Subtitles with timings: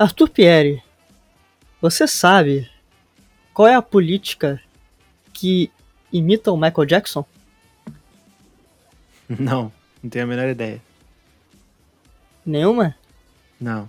[0.00, 0.82] Arthur Pierre,
[1.78, 2.70] você sabe
[3.52, 4.58] qual é a política
[5.30, 5.70] que
[6.10, 7.22] imita o Michael Jackson?
[9.28, 9.70] Não,
[10.02, 10.80] não tenho a menor ideia.
[12.44, 12.96] Nenhuma?
[13.60, 13.88] Não.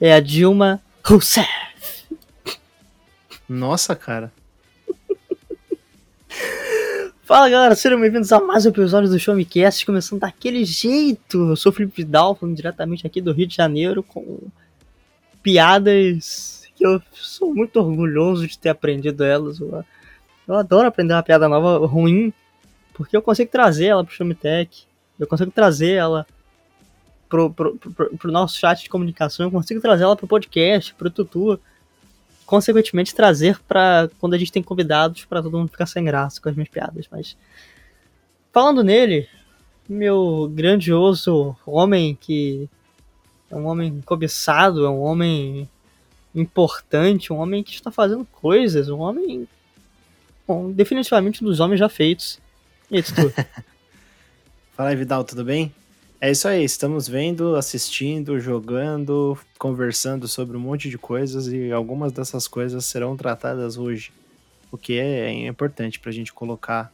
[0.00, 1.48] É a Dilma Rousseff.
[3.48, 4.32] Nossa, cara.
[7.24, 11.50] Fala galera, sejam bem-vindos a mais um episódio do Show Me Cast, começando daquele jeito.
[11.50, 14.38] Eu sou o Felipe Vidal, falando diretamente aqui do Rio de Janeiro, com
[15.42, 19.60] piadas que eu sou muito orgulhoso de ter aprendido elas.
[19.60, 19.84] Eu,
[20.46, 22.32] eu adoro aprender uma piada nova ruim,
[22.94, 24.86] porque eu consigo trazer ela pro Tech,
[25.18, 26.26] eu consigo trazer ela
[27.28, 31.10] pro, pro, pro, pro nosso chat de comunicação, eu consigo trazer ela pro podcast, pro
[31.10, 31.58] Tutu
[32.44, 36.50] consequentemente trazer para quando a gente tem convidados para todo mundo ficar sem graça com
[36.50, 37.36] as minhas piadas, mas
[38.52, 39.26] falando nele,
[39.88, 42.68] meu grandioso homem que
[43.52, 45.68] é um homem cobiçado, é um homem
[46.34, 49.46] importante, um homem que está fazendo coisas, um homem
[50.48, 52.40] bom, definitivamente um dos homens já feitos.
[52.90, 53.30] E aí, Tutu?
[54.74, 55.72] Fala aí, Vidal, tudo bem?
[56.18, 62.10] É isso aí, estamos vendo, assistindo, jogando, conversando sobre um monte de coisas e algumas
[62.10, 64.12] dessas coisas serão tratadas hoje.
[64.70, 66.90] O que é importante para a gente colocar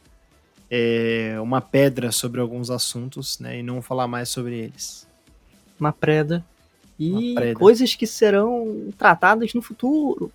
[0.69, 5.08] é, uma pedra sobre alguns assuntos né, e não falar mais sobre eles.
[5.79, 6.43] Uma preda.
[6.97, 7.59] E uma preda.
[7.59, 10.31] coisas que serão tratadas no futuro.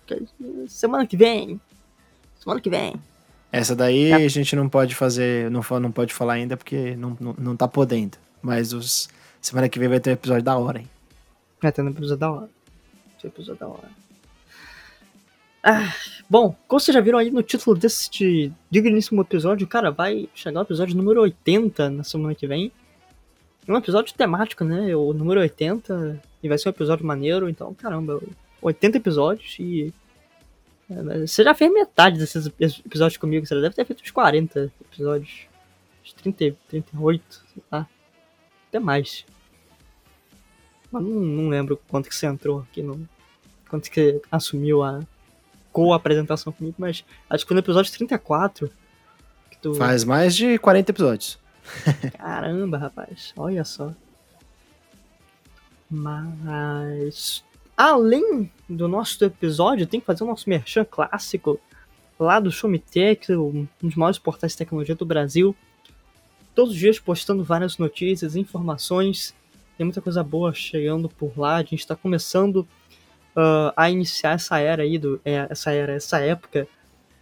[0.67, 1.59] Semana que vem.
[2.39, 2.95] Semana que vem.
[3.51, 4.15] Essa daí é.
[4.15, 7.67] a gente não pode fazer, não, não pode falar ainda porque não, não, não tá
[7.67, 8.17] podendo.
[8.41, 9.07] Mas os...
[9.41, 10.89] semana que vem vai ter um episódio da hora, hein?
[11.61, 12.49] Vai ter um episódio da hora.
[12.49, 14.05] Vai ter um episódio da hora.
[15.67, 15.95] Ah,
[16.29, 20.63] bom, como vocês já viram aí no título desse digníssimo episódio, cara, vai chegar o
[20.63, 22.71] episódio número 80 na semana que vem.
[23.67, 24.95] É um episódio temático, né?
[24.95, 26.21] O número 80.
[26.43, 28.21] E vai ser um episódio maneiro, então, caramba,
[28.61, 29.93] 80 episódios e.
[30.89, 32.45] É, você já fez metade desses
[32.85, 35.47] episódios comigo, você deve ter feito uns 40 episódios.
[36.03, 37.23] Uns 30, 38,
[37.53, 37.87] sei lá
[38.75, 39.25] até mais.
[40.91, 43.07] Mas não, não lembro quanto que você entrou aqui, no,
[43.69, 45.01] quanto que assumiu a
[45.71, 48.69] co-apresentação comigo, mas acho que foi no episódio 34.
[49.49, 49.73] Que tu...
[49.75, 51.39] Faz mais de 40 episódios.
[52.17, 53.93] Caramba, rapaz, olha só.
[55.89, 57.43] Mas
[57.75, 61.59] além do nosso episódio, tem que fazer o nosso merchan clássico
[62.19, 65.55] lá do Show Me Tech, um dos maiores portais de tecnologia do Brasil
[66.55, 69.35] todos os dias postando várias notícias, informações.
[69.77, 71.57] Tem muita coisa boa chegando por lá.
[71.57, 72.61] A gente está começando
[73.35, 76.65] uh, a iniciar essa era aí, do, é, essa era, essa época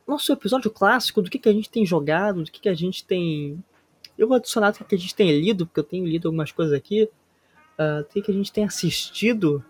[0.08, 3.06] nosso episódio clássico do que, que a gente tem jogado, do que, que a gente
[3.06, 3.64] tem
[4.18, 6.74] eu vou adicionar o que a gente tem lido, porque eu tenho lido algumas coisas
[6.74, 9.64] aqui, uh, que a gente tem assistido,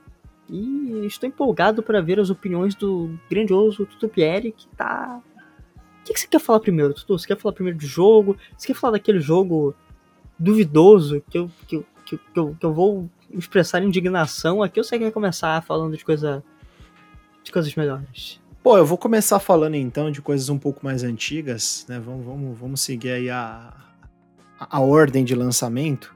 [0.49, 5.21] e estou empolgado para ver as opiniões do grandioso Tutu Pierre, que tá.
[6.03, 7.17] O que, que você quer falar primeiro, Tutu?
[7.17, 8.37] Você quer falar primeiro do jogo?
[8.57, 9.73] Você quer falar daquele jogo
[10.37, 14.99] duvidoso que eu, que, eu, que, eu, que eu vou expressar indignação aqui ou você
[14.99, 16.43] quer começar falando de coisa.
[17.41, 18.41] de coisas melhores?
[18.61, 21.99] Pô, eu vou começar falando então de coisas um pouco mais antigas, né?
[21.99, 23.73] Vamos, vamos, vamos seguir aí a,
[24.59, 26.13] a ordem de lançamento,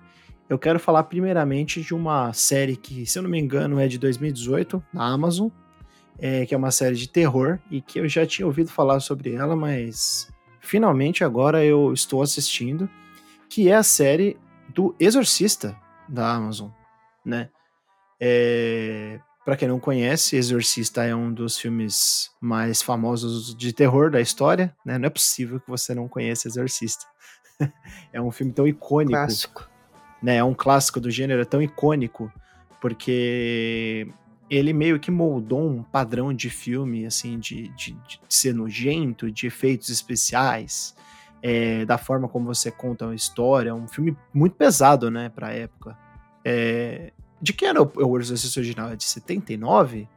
[0.50, 3.98] eu quero falar primeiramente de uma série que, se eu não me engano, é de
[3.98, 5.50] 2018, na Amazon,
[6.20, 9.34] é, que é uma série de terror e que eu já tinha ouvido falar sobre
[9.34, 12.90] ela, mas finalmente agora eu estou assistindo,
[13.50, 14.38] que é a série
[14.74, 15.78] do Exorcista
[16.08, 16.70] da Amazon,
[17.26, 17.50] né?
[18.20, 24.20] É, para quem não conhece, Exorcista é um dos filmes mais famosos de terror da
[24.20, 24.98] história, né?
[24.98, 27.06] Não é possível que você não conheça Exorcista.
[28.12, 29.14] é um filme tão icônico.
[29.14, 29.70] Clássico.
[30.22, 32.32] Né, é um clássico do gênero, é tão icônico,
[32.82, 34.08] porque
[34.50, 39.48] ele meio que moldou um padrão de filme, assim, de, de, de ser nojento, de
[39.48, 40.96] efeitos especiais,
[41.42, 43.74] é, da forma como você conta uma história.
[43.74, 45.98] Um filme muito pesado, né, pra época.
[46.44, 47.12] É,
[47.42, 48.92] de que era o, o Exorcista original?
[48.92, 50.08] É de 79?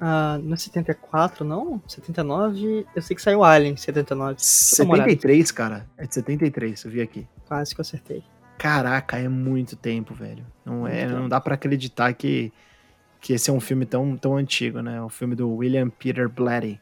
[0.00, 1.80] Ah, não é 74, não?
[1.86, 4.34] 79, eu sei que saiu Alien, 79.
[4.38, 5.86] 73, cara.
[5.96, 7.26] É de 73, eu vi aqui.
[7.46, 8.24] Quase que eu acertei.
[8.58, 10.44] Caraca, é muito tempo, velho.
[10.64, 12.52] Não, é, não dá para acreditar que,
[13.22, 15.00] que esse é um filme tão, tão antigo, né?
[15.00, 16.78] O filme do William Peter Blatty.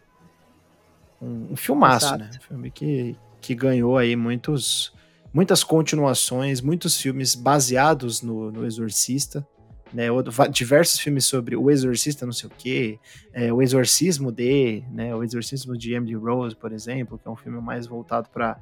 [1.22, 2.24] Um, um filmaço, Exato.
[2.24, 2.30] né?
[2.34, 4.92] Um filme que, que ganhou aí muitos,
[5.32, 9.46] muitas continuações, muitos filmes baseados no, no Exorcista
[9.92, 10.06] né,
[10.50, 12.98] diversos filmes sobre o exorcista não sei o quê,
[13.32, 17.36] é, o exorcismo de, né, o exorcismo de Emily Rose, por exemplo, que é um
[17.36, 18.58] filme mais voltado para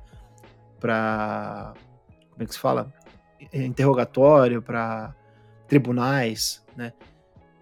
[0.80, 1.74] para
[2.30, 2.92] como é que se fala?
[3.52, 5.14] Interrogatório, para
[5.66, 6.92] tribunais, né?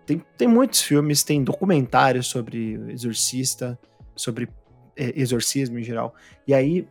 [0.06, 3.78] Tem, tem muitos filmes, tem documentários sobre exorcista,
[4.14, 4.48] sobre
[4.96, 6.14] é, exorcismo em geral.
[6.46, 6.86] E aí,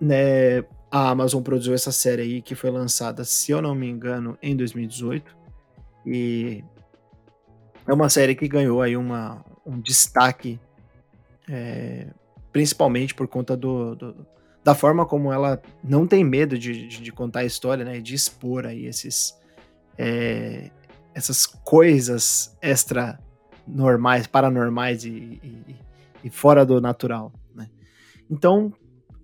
[0.00, 0.60] né,
[0.90, 4.56] a Amazon produziu essa série aí que foi lançada, se eu não me engano, em
[4.56, 5.36] 2018.
[6.04, 6.64] E
[7.86, 10.60] é uma série que ganhou aí uma, um destaque,
[11.48, 12.08] é,
[12.52, 14.26] principalmente por conta do, do,
[14.64, 18.00] da forma como ela não tem medo de, de, de, contar a história, né?
[18.00, 19.38] De expor aí esses,
[19.96, 20.70] é,
[21.16, 23.18] essas coisas extra
[23.66, 25.76] normais, paranormais e, e,
[26.24, 27.70] e fora do natural, né?
[28.30, 28.70] Então,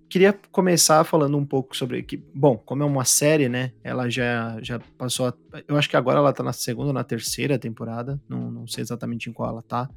[0.09, 3.73] queria começar falando um pouco sobre que, bom, como é uma série, né?
[3.83, 5.33] Ela já, já passou, a,
[5.67, 8.81] eu acho que agora ela tá na segunda ou na terceira temporada, não, não sei
[8.81, 9.87] exatamente em qual ela tá.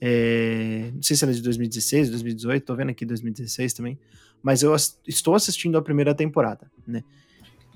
[0.00, 3.96] É, não sei se ela é de 2016, 2018, tô vendo aqui 2016 também,
[4.42, 4.74] mas eu
[5.06, 7.04] estou assistindo a primeira temporada, né?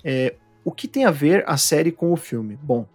[0.02, 0.34] É,
[0.64, 2.58] o que tem a ver a série com o filme?
[2.60, 2.86] Bom,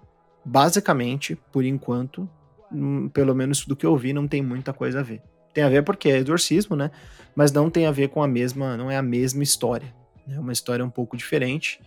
[0.48, 2.28] basicamente, por enquanto,
[2.72, 5.22] hum, pelo menos do que eu vi, não tem muita coisa a ver.
[5.54, 6.90] Tem a ver porque é exorcismo, né?
[7.36, 9.94] Mas não tem a ver com a mesma, não é a mesma história.
[10.26, 10.40] É né?
[10.40, 11.82] uma história um pouco diferente.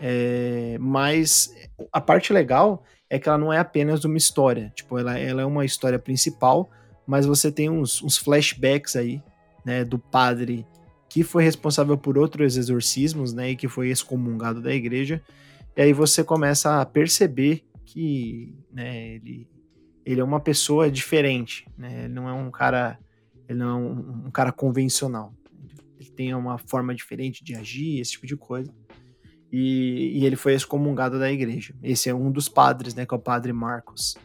[0.00, 1.54] É, mas
[1.92, 4.72] a parte legal é que ela não é apenas uma história.
[4.74, 6.68] Tipo, ela, ela é uma história principal,
[7.06, 9.22] mas você tem uns, uns flashbacks aí,
[9.64, 9.84] né?
[9.84, 10.66] Do padre
[11.08, 13.50] que foi responsável por outros exorcismos, né?
[13.50, 15.22] E que foi excomungado da igreja.
[15.76, 19.46] E aí você começa a perceber que né, ele,
[20.04, 22.04] ele é uma pessoa diferente, né?
[22.04, 22.98] Ele não é um cara,
[23.46, 25.34] ele não é um, um cara convencional.
[26.00, 28.72] Ele tem uma forma diferente de agir, esse tipo de coisa.
[29.52, 31.74] E, e, ele foi excomungado da igreja.
[31.82, 33.04] Esse é um dos padres, né?
[33.04, 34.16] Que é o padre Marcos.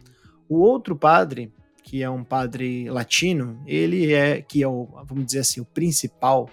[0.47, 1.51] O outro padre,
[1.83, 6.49] que é um padre latino, ele é que é o, vamos dizer assim, o principal,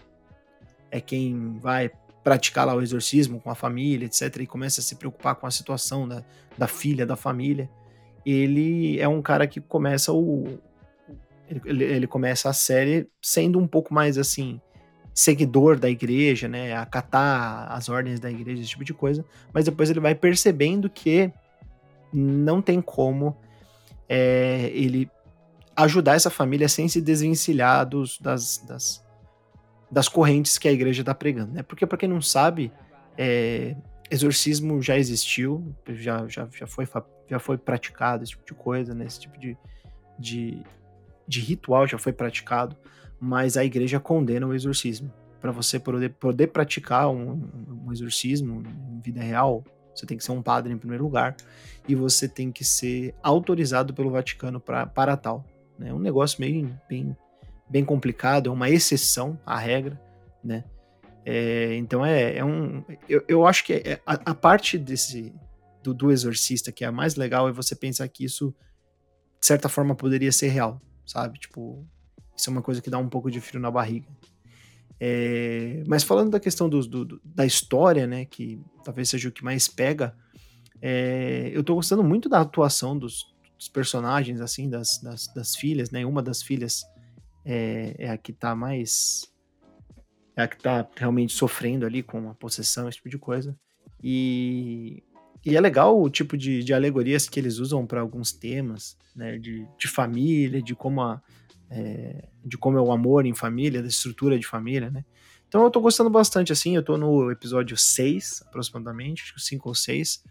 [0.91, 1.89] é quem vai
[2.25, 5.51] praticar lá o exorcismo com a família, etc., e começa a se preocupar com a
[5.51, 6.25] situação da,
[6.57, 7.69] da filha, da família,
[8.25, 10.59] ele é um cara que começa o.
[11.65, 14.59] Ele, ele começa a série sendo um pouco mais assim,
[15.13, 16.75] seguidor da igreja, né?
[16.75, 19.23] Acatar as ordens da igreja, esse tipo de coisa.
[19.53, 21.31] Mas depois ele vai percebendo que
[22.11, 23.37] não tem como
[24.09, 25.11] é, ele
[25.77, 29.04] ajudar essa família sem se desvencilhar dos, das, das,
[29.91, 31.63] das correntes que a igreja está pregando, né?
[31.63, 32.73] Porque para quem não sabe,
[33.17, 33.77] é,
[34.11, 36.89] exorcismo já existiu, já, já, já, foi,
[37.29, 39.05] já foi praticado esse tipo de coisa, né?
[39.05, 39.57] Esse tipo de,
[40.19, 40.63] de,
[41.27, 42.77] de ritual já foi praticado,
[43.21, 45.13] mas a igreja condena o exorcismo.
[45.41, 47.49] Para você poder, poder praticar um,
[47.87, 49.63] um exorcismo em vida real,
[49.95, 51.37] você tem que ser um padre em primeiro lugar
[51.87, 55.45] e você tem que ser autorizado pelo Vaticano pra, para tal.
[55.79, 55.95] É né?
[55.95, 57.17] um negócio meio bem
[57.75, 60.01] bem complicado, é uma exceção à regra,
[60.45, 60.63] né?
[61.27, 62.85] É, então é, é, um.
[63.09, 65.35] Eu, eu acho que é, a, a, parte desse
[65.83, 68.55] do, do, exorcista que é a mais legal é você pensar que isso,
[69.41, 71.37] de certa forma, poderia ser real, sabe?
[71.37, 71.85] Tipo,
[72.37, 74.07] isso é uma coisa que dá um pouco de frio na barriga.
[75.01, 78.25] É, mas falando da questão do, do, da história, né?
[78.25, 80.15] Que talvez seja o que mais pega,
[80.81, 85.91] é, eu tô gostando muito da atuação dos, dos personagens, assim, das, das, das filhas,
[85.91, 86.07] né?
[86.07, 86.85] Uma das filhas
[87.45, 89.33] é, é a que tá mais.
[90.37, 93.57] É a que tá realmente sofrendo ali com a possessão, esse tipo de coisa.
[94.03, 95.03] E,
[95.45, 99.39] e é legal o tipo de, de alegorias que eles usam para alguns temas, né?
[99.39, 101.23] De, de família, de como, a,
[101.71, 105.05] é, de como é o amor em família, da estrutura de família, né?
[105.47, 109.69] Então eu tô gostando bastante, assim, eu tô no episódio 6, aproximadamente, acho que 5
[109.69, 110.25] ou 6.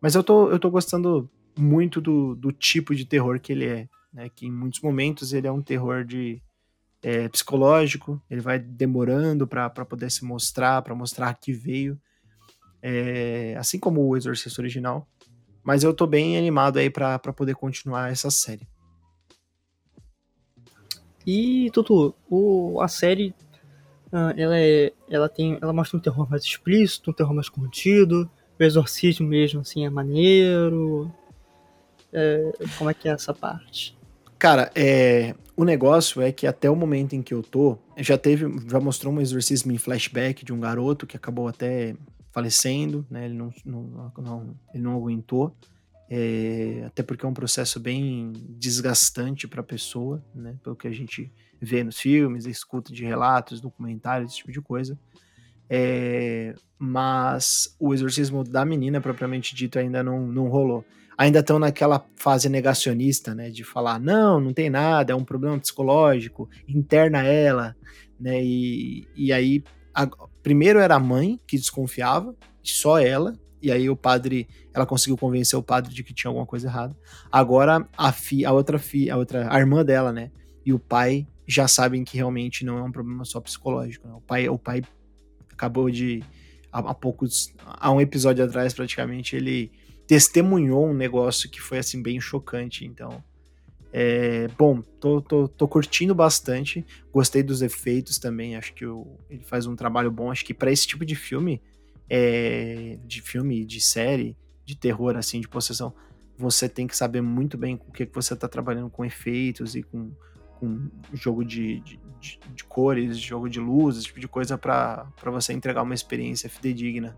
[0.00, 3.88] Mas eu tô, eu tô gostando muito do, do tipo de terror que ele é,
[4.12, 4.28] né?
[4.28, 6.40] Que em muitos momentos ele é um terror de,
[7.02, 11.98] é, psicológico, ele vai demorando para poder se mostrar, para mostrar que veio,
[12.82, 15.08] é, assim como o Exorcista original.
[15.62, 18.66] Mas eu tô bem animado aí para poder continuar essa série.
[21.26, 23.34] E, Tutu, o, a série,
[24.12, 28.28] uh, ela, é, ela, tem, ela mostra um terror mais explícito, um terror mais contido,
[28.58, 31.12] o exorcismo mesmo, assim, é maneiro.
[32.12, 33.96] É, como é que é essa parte?
[34.38, 38.46] Cara, é, o negócio é que até o momento em que eu tô, já teve,
[38.66, 41.94] já mostrou um exorcismo em flashback de um garoto que acabou até
[42.32, 43.26] falecendo, né?
[43.26, 45.54] Ele não, não, não ele não aguentou.
[46.08, 50.56] É, até porque é um processo bem desgastante para a pessoa, né?
[50.64, 54.98] Pelo que a gente vê nos filmes, escuta de relatos, documentários, esse tipo de coisa.
[55.68, 60.86] É, mas o exorcismo da menina, propriamente dito, ainda não, não rolou.
[61.20, 65.58] Ainda estão naquela fase negacionista, né, de falar, não, não tem nada, é um problema
[65.58, 67.76] psicológico, interna ela,
[68.18, 69.62] né, e, e aí,
[69.94, 70.08] a,
[70.42, 75.58] primeiro era a mãe que desconfiava, só ela, e aí o padre, ela conseguiu convencer
[75.58, 76.96] o padre de que tinha alguma coisa errada.
[77.30, 80.30] Agora a fi, a outra fi, a outra, a irmã dela, né,
[80.64, 84.08] e o pai já sabem que realmente não é um problema só psicológico.
[84.08, 84.14] Né?
[84.14, 84.82] O pai, o pai
[85.52, 86.24] acabou de
[86.72, 89.70] há poucos, há um episódio atrás praticamente ele
[90.10, 92.84] testemunhou um negócio que foi assim bem chocante.
[92.84, 93.22] Então,
[93.92, 98.56] é, bom, tô, tô, tô curtindo bastante, gostei dos efeitos também.
[98.56, 100.28] Acho que o, ele faz um trabalho bom.
[100.28, 101.62] Acho que para esse tipo de filme,
[102.08, 105.94] é, de filme, de série, de terror assim, de possessão,
[106.36, 109.82] você tem que saber muito bem o que, que você está trabalhando com efeitos e
[109.84, 110.10] com,
[110.58, 115.06] com jogo de, de, de, de cores, jogo de luz, esse tipo de coisa para
[115.26, 117.16] você entregar uma experiência fidedigna.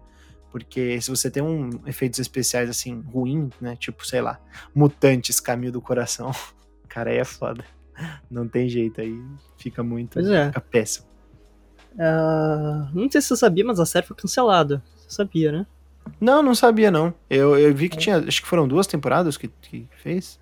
[0.52, 3.74] Porque se você tem um efeitos especiais assim, ruim, né?
[3.74, 4.38] Tipo, sei lá,
[4.74, 6.30] mutantes, caminho do coração.
[6.86, 7.64] Cara, aí é foda.
[8.30, 9.18] Não tem jeito, aí
[9.56, 10.12] fica muito.
[10.12, 10.48] Pois é.
[10.48, 11.06] Fica péssimo.
[11.94, 14.82] Uh, não sei se você sabia, mas a série foi cancelada.
[14.94, 15.66] Você sabia, né?
[16.20, 17.14] Não, não sabia, não.
[17.30, 18.18] Eu, eu vi que tinha.
[18.18, 20.38] Acho que foram duas temporadas que, que fez.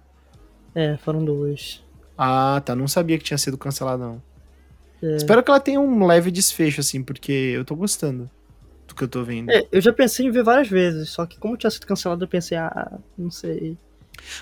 [0.75, 1.85] É, foram duas.
[2.19, 2.75] Ah, tá.
[2.75, 4.23] Não sabia que tinha sido cancelada, não.
[5.03, 5.17] É.
[5.17, 8.29] Espero que ela tenha um leve desfecho, assim, porque eu tô gostando
[8.91, 9.51] do que eu tô vendo.
[9.51, 12.29] É, eu já pensei em ver várias vezes, só que como tinha sido cancelado, eu
[12.29, 13.77] pensei, ah, não sei.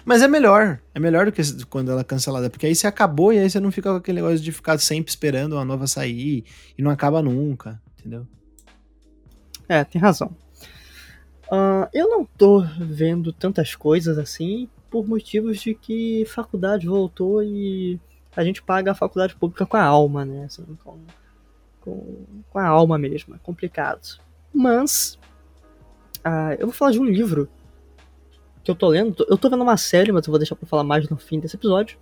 [0.05, 3.33] Mas é melhor, é melhor do que quando ela é cancelada, porque aí você acabou
[3.33, 6.45] e aí você não fica com aquele negócio de ficar sempre esperando uma nova sair
[6.77, 8.27] e não acaba nunca, entendeu?
[9.69, 10.35] É, tem razão.
[11.51, 17.99] Uh, eu não tô vendo tantas coisas assim por motivos de que faculdade voltou e
[18.37, 20.45] a gente paga a faculdade pública com a alma, né?
[20.45, 20.99] Assim, com,
[21.81, 24.21] com, com a alma mesmo, é complicado.
[24.59, 25.17] Mas
[26.27, 27.49] uh, eu vou falar de um livro
[28.65, 29.25] que eu tô lendo.
[29.29, 31.55] Eu tô vendo uma série, mas eu vou deixar pra falar mais no fim desse
[31.55, 31.97] episódio.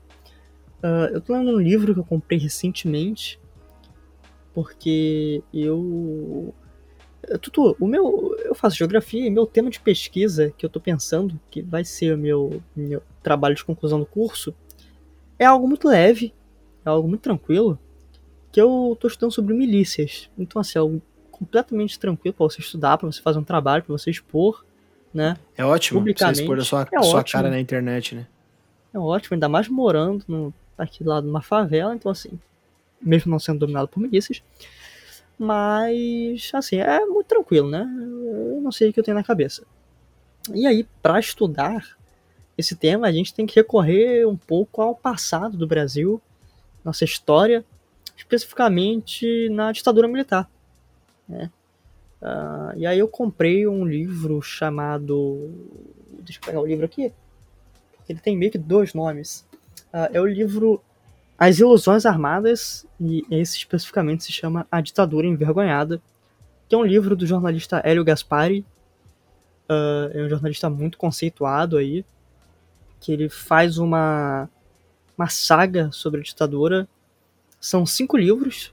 [0.79, 3.39] Uh, eu tô lendo um livro que eu comprei recentemente.
[4.55, 6.55] Porque eu.
[7.43, 8.35] Tutu, o meu.
[8.43, 12.15] Eu faço geografia e meu tema de pesquisa que eu tô pensando, que vai ser
[12.15, 14.55] o meu, meu trabalho de conclusão do curso,
[15.39, 16.33] é algo muito leve,
[16.87, 17.79] é algo muito tranquilo,
[18.51, 20.31] que eu tô estudando sobre milícias.
[20.39, 21.03] Então, assim, é algo
[21.37, 24.65] completamente tranquilo para você estudar, para você fazer um trabalho, para você expor,
[25.13, 25.37] né?
[25.57, 28.27] É ótimo você expor a sua, é sua cara na internet, né?
[28.93, 32.39] É ótimo, ainda mais morando no, aqui lá numa favela, então assim,
[33.01, 34.43] mesmo não sendo dominado por milícias.
[35.39, 37.83] Mas, assim, é muito tranquilo, né?
[37.83, 39.65] Eu não sei o que eu tenho na cabeça.
[40.55, 41.97] E aí, para estudar
[42.57, 46.21] esse tema, a gente tem que recorrer um pouco ao passado do Brasil,
[46.83, 47.65] nossa história,
[48.17, 50.49] especificamente na ditadura militar.
[51.29, 51.51] Né?
[52.21, 55.51] Uh, e aí eu comprei um livro chamado.
[56.21, 57.13] Deixa eu pegar o livro aqui.
[58.09, 59.47] Ele tem meio que dois nomes.
[59.93, 60.83] Uh, é o livro
[61.39, 66.01] As Ilusões Armadas, e esse especificamente se chama A Ditadura Envergonhada,
[66.69, 68.65] que é um livro do jornalista Hélio Gaspari.
[69.69, 72.05] Uh, é um jornalista muito conceituado aí,
[73.01, 74.49] que ele faz uma,
[75.19, 76.89] uma saga sobre a ditadura.
[77.61, 78.73] São cinco livros,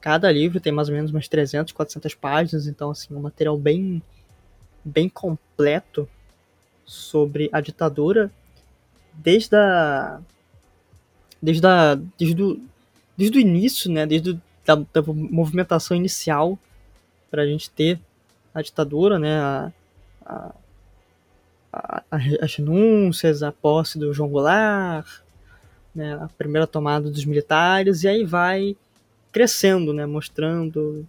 [0.00, 4.02] Cada livro tem mais ou menos umas 300, 400 páginas, então assim, um material bem
[4.82, 6.08] bem completo
[6.86, 8.30] sobre a ditadura
[9.12, 10.20] desde a
[11.42, 12.60] desde a desde o,
[13.16, 16.58] desde o início, né, desde o, da, da movimentação inicial
[17.30, 18.00] para a gente ter
[18.54, 19.72] a ditadura, né, a,
[20.24, 20.54] a,
[21.72, 22.02] a,
[22.42, 25.20] as renúncias, a posse do João Goulart,
[25.94, 28.76] né, a primeira tomada dos militares, e aí vai
[29.32, 30.06] crescendo, né?
[30.06, 31.06] Mostrando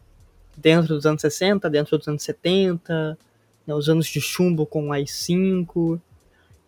[0.56, 3.18] dentro dos anos 60, dentro dos anos 70,
[3.66, 3.74] né?
[3.74, 6.00] os anos de chumbo com o AI-5,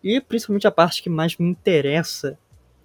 [0.02, 2.38] e principalmente a parte que mais me interessa,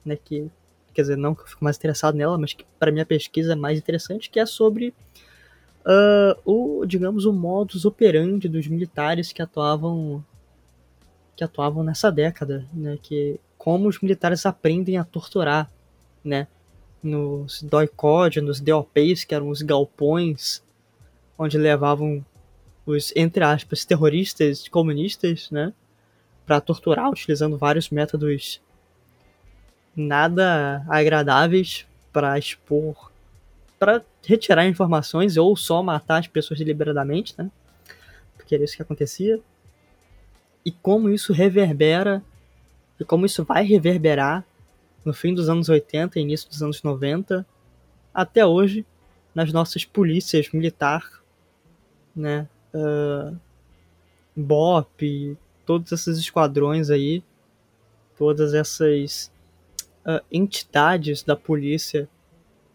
[0.05, 0.15] né?
[0.15, 0.49] Que,
[0.93, 3.55] quer dizer, não que eu fico mais interessado nela, mas que para minha pesquisa é
[3.55, 4.93] mais interessante, que é sobre
[5.85, 10.23] uh, o, digamos, o modus operandi dos militares que atuavam
[11.35, 12.97] que atuavam nessa década, né?
[13.01, 15.71] Que como os militares aprendem a torturar,
[16.23, 16.47] né?
[17.01, 20.61] Nos doicode, nos DOPs, que eram os galpões,
[21.37, 22.23] onde levavam
[22.85, 25.73] os, entre aspas, terroristas comunistas, né,
[26.45, 28.59] para torturar, utilizando vários métodos
[29.95, 33.11] nada agradáveis para expor,
[33.77, 37.49] para retirar informações ou só matar as pessoas deliberadamente, né,
[38.35, 39.39] porque era isso que acontecia.
[40.65, 42.21] E como isso reverbera,
[42.99, 44.43] e como isso vai reverberar
[45.03, 47.45] no fim dos anos 80 e início dos anos 90,
[48.13, 48.85] até hoje,
[49.33, 51.21] nas nossas polícias militar,
[52.15, 53.37] né, uh,
[54.35, 57.23] BOP, todos esses esquadrões aí,
[58.17, 59.31] todas essas
[60.05, 62.09] uh, entidades da polícia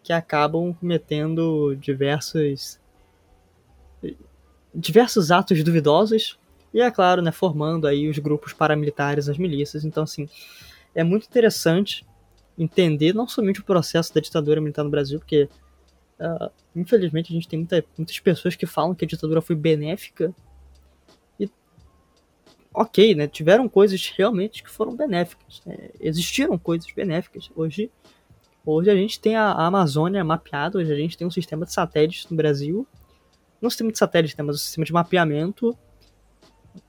[0.03, 2.79] que acabam cometendo diversos
[4.75, 6.39] diversos atos duvidosos
[6.73, 9.85] e é claro, né, formando aí os grupos paramilitares, as milícias.
[9.85, 10.29] Então assim,
[10.95, 12.05] é muito interessante
[12.59, 15.49] entender não somente o processo da ditadura militar no Brasil, porque
[16.21, 20.35] uh, infelizmente a gente tem muita, muitas pessoas que falam que a ditadura foi benéfica
[21.39, 21.51] e
[22.73, 27.51] ok, né, tiveram coisas realmente que foram benéficas, né, existiram coisas benéficas.
[27.55, 27.91] Hoje
[28.67, 32.27] Hoje a gente tem a, Amazônia mapeada, hoje a gente tem um sistema de satélites
[32.31, 32.87] no Brasil.
[33.61, 35.77] Não um sistema de satélites, né, mas um sistema de mapeamento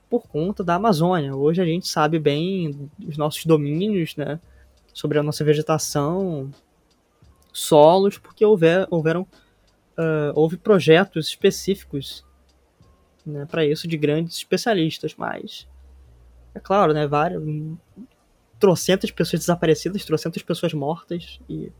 [0.08, 1.36] por conta da Amazônia.
[1.36, 4.40] Hoje a gente sabe bem os nossos domínios, né,
[4.96, 6.50] sobre a nossa vegetação,
[7.52, 9.26] solos, porque houver, houveram
[9.98, 12.24] uh, houve projetos específicos
[13.26, 15.68] né, para isso de grandes especialistas, mas
[16.54, 17.44] é claro, né, vários,
[18.58, 21.70] trocentas pessoas desaparecidas, trocentas pessoas mortas e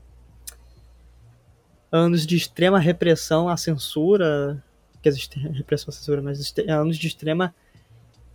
[1.91, 4.63] anos de extrema repressão à censura,
[5.01, 7.55] que existe repressão à censura, mas anos de extrema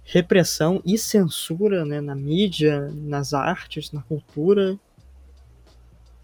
[0.03, 4.77] repressão e censura né, na mídia, nas artes, na cultura.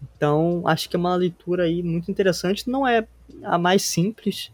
[0.02, 2.68] Então, acho que é uma leitura aí muito interessante.
[2.68, 3.06] Não é
[3.42, 4.52] a mais simples,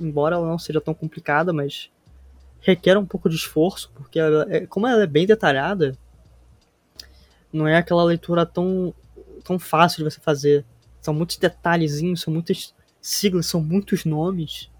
[0.00, 1.90] embora ela não seja tão complicada, mas
[2.60, 5.96] requer um pouco de esforço, porque ela é, como ela é bem detalhada,
[7.52, 8.94] não é aquela leitura tão,
[9.44, 10.64] tão fácil de você fazer.
[11.00, 14.70] São muitos detalhezinhos, são muitas siglas, são muitos nomes.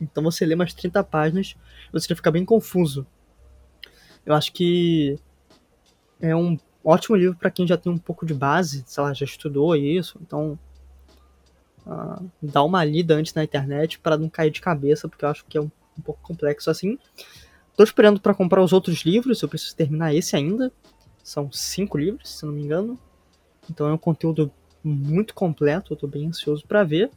[0.00, 1.56] Então você lê umas 30 páginas
[1.88, 3.06] e você já fica bem confuso.
[4.24, 5.18] Eu acho que
[6.20, 9.24] é um ótimo livro para quem já tem um pouco de base, sei lá, já
[9.24, 10.18] estudou isso.
[10.22, 10.58] Então,
[11.86, 15.44] uh, dá uma lida antes na internet para não cair de cabeça, porque eu acho
[15.46, 16.98] que é um, um pouco complexo assim.
[17.76, 20.72] Tô esperando para comprar os outros livros, eu preciso terminar esse ainda.
[21.22, 22.98] São cinco livros, se não me engano.
[23.70, 24.52] Então é um conteúdo
[24.84, 27.10] muito completo, eu tô bem ansioso para ver.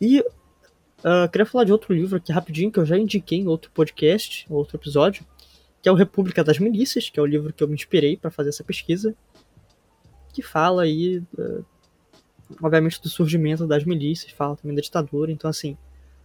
[0.00, 3.70] E uh, queria falar de outro livro aqui rapidinho, que eu já indiquei em outro
[3.72, 5.24] podcast, outro episódio,
[5.82, 8.30] que é o República das Milícias, que é o livro que eu me inspirei para
[8.30, 9.14] fazer essa pesquisa,
[10.32, 11.64] que fala aí, uh,
[12.62, 15.76] obviamente, do surgimento das milícias, fala também da ditadura, então assim,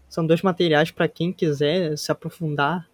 [0.10, 2.88] são dois materiais para quem quiser se aprofundar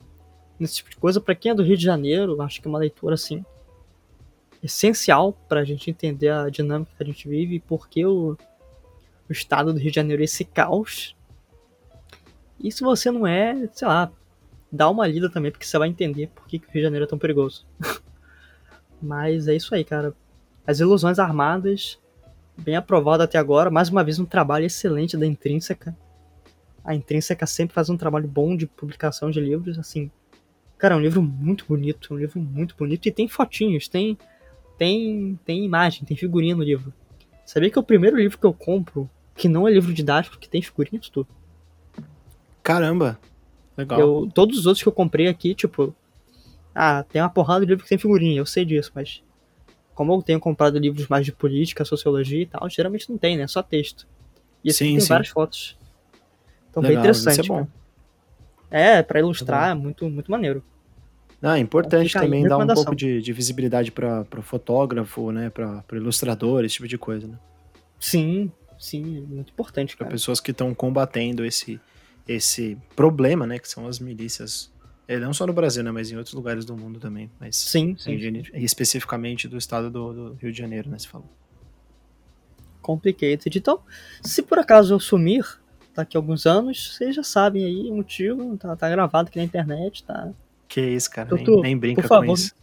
[0.59, 1.19] nesse tipo de coisa.
[1.19, 3.43] Para quem é do Rio de Janeiro, acho que é uma leitura assim
[4.61, 8.37] essencial para a gente entender a dinâmica que a gente vive e por que o,
[9.27, 11.15] o estado do Rio de Janeiro é esse caos.
[12.59, 14.11] E se você não é, sei lá,
[14.71, 17.05] dá uma lida também, porque você vai entender por que, que o Rio de Janeiro
[17.05, 17.65] é tão perigoso.
[19.01, 20.13] Mas é isso aí, cara.
[20.65, 21.99] As Ilusões Armadas,
[22.57, 23.69] bem aprovado até agora.
[23.69, 25.95] Mais uma vez, um trabalho excelente da Intrínseca.
[26.83, 30.11] A Intrínseca sempre faz um trabalho bom de publicação de livros, assim.
[30.77, 33.07] Cara, é um livro muito bonito, um livro muito bonito.
[33.07, 34.17] E tem fotinhos, tem
[34.79, 36.93] tem, tem imagem, tem figurinha no livro.
[37.45, 40.47] Sabia que é o primeiro livro que eu compro que não é livro didático, que
[40.47, 41.27] tem figurinha de tudo.
[42.63, 43.19] Caramba!
[43.79, 43.99] Legal.
[43.99, 45.95] Eu, todos os outros que eu comprei aqui, tipo.
[46.75, 49.23] Ah, tem uma porrada de livro que tem figurinha, eu sei disso, mas.
[49.95, 53.47] Como eu tenho comprado livros mais de política, sociologia e tal, geralmente não tem, né?
[53.47, 54.07] Só texto.
[54.63, 55.07] E sim, tem sim.
[55.07, 55.77] várias fotos.
[56.69, 57.41] Então, Legal, bem interessante.
[57.41, 57.67] Isso é bom.
[58.69, 60.63] É, pra ilustrar, é muito, muito maneiro.
[61.41, 66.65] Ah, é importante também dar um pouco de, de visibilidade para fotógrafo, né, para ilustrador,
[66.65, 67.37] esse tipo de coisa, né?
[67.97, 69.95] Sim, sim, muito importante.
[69.95, 71.79] Para pessoas que estão combatendo esse,
[72.29, 74.71] esse problema, né, que são as milícias,
[75.07, 77.31] é, não só no Brasil, né, mas em outros lugares do mundo também.
[77.39, 81.27] Mas sim, sim, especificamente do estado do, do, Rio de Janeiro, né, se falou.
[82.83, 83.57] Complicated.
[83.57, 83.81] Então,
[84.21, 85.43] se por acaso eu sumir
[85.95, 89.43] daqui a alguns anos, vocês já sabem aí o motivo, tá, tá gravado aqui na
[89.43, 90.31] internet, tá
[90.67, 91.27] que isso, cara.
[91.33, 92.53] Nem, nem brinca por favor, com isso.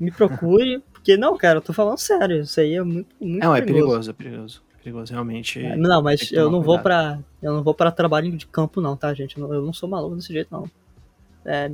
[0.00, 2.40] Me procure, porque não, cara, eu tô falando sério.
[2.40, 3.60] Isso aí é muito, muito Não, perigoso.
[3.60, 4.65] é perigoso, é perigoso.
[4.86, 5.58] Perigoso, realmente.
[5.64, 8.96] É, não, mas eu não vou para Eu não vou para trabalho de campo, não,
[8.96, 9.36] tá, gente?
[9.36, 10.70] Eu não, sou maluco desse jeito, não.
[11.44, 11.68] É,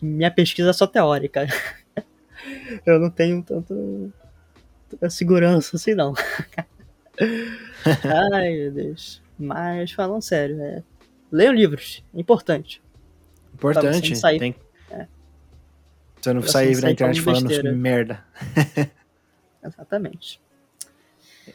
[0.00, 1.46] minha pesquisa é só teórica.
[2.86, 4.10] eu não tenho tanto
[5.10, 6.14] segurança assim, não.
[8.32, 9.20] Ai, meu Deus.
[9.38, 10.82] Mas falando sério, é,
[11.30, 12.80] leiam livros, é importante.
[13.52, 14.56] Importante, tem,
[16.18, 18.24] você não pra sair na internet falando merda.
[19.62, 20.40] Exatamente.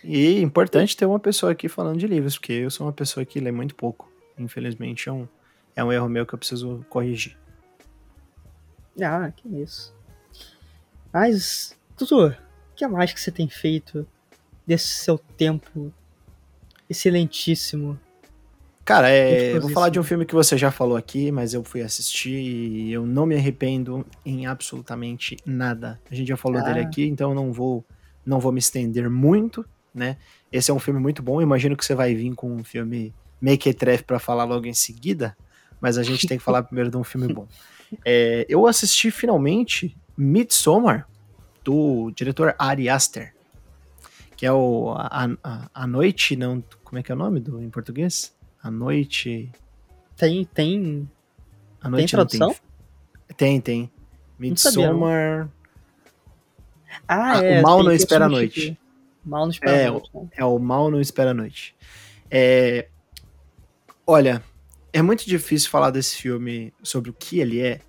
[0.03, 3.39] E importante ter uma pessoa aqui falando de livros, porque eu sou uma pessoa que
[3.39, 4.11] lê muito pouco.
[4.37, 5.27] Infelizmente é um,
[5.75, 7.37] é um erro meu que eu preciso corrigir.
[9.01, 9.93] Ah, que isso.
[11.13, 12.35] Mas, Tutu, o
[12.75, 14.07] que mais que você tem feito
[14.65, 15.93] desse seu tempo
[16.89, 17.99] excelentíssimo
[18.87, 21.61] Cara, é, eu vou falar de um filme que você já falou aqui, mas eu
[21.61, 25.99] fui assistir e eu não me arrependo em absolutamente nada.
[26.09, 26.63] A gente já falou ah.
[26.63, 27.83] dele aqui, então eu não vou,
[28.25, 29.65] não vou me estender muito,
[29.97, 30.17] né?
[30.51, 31.41] Esse é um filme muito bom.
[31.41, 35.35] Imagino que você vai vir com um filme mequetrefe para falar logo em seguida,
[35.81, 37.47] mas a gente tem que falar primeiro de um filme bom.
[38.05, 41.07] É, eu assisti finalmente Midsommar,
[41.63, 43.35] do diretor Ari Aster,
[44.37, 47.61] que é o a, a, a Noite, não, como é que é o nome do
[47.61, 48.33] em português?
[48.61, 49.51] A noite.
[50.15, 51.09] Tem, tem.
[51.81, 52.55] A noite tem tradução?
[53.35, 53.61] Tem, tem.
[53.61, 53.91] tem.
[54.39, 55.49] Midsommar.
[57.07, 57.59] Ah, ah, é.
[57.59, 58.71] O mal não espera a noite.
[58.71, 58.86] Que...
[59.27, 60.09] Mal não espera é, noite.
[60.13, 60.29] Né?
[60.37, 61.75] É o mal não espera a noite.
[62.29, 62.87] É,
[64.05, 64.43] olha,
[64.91, 67.79] é muito difícil falar desse filme sobre o que ele é,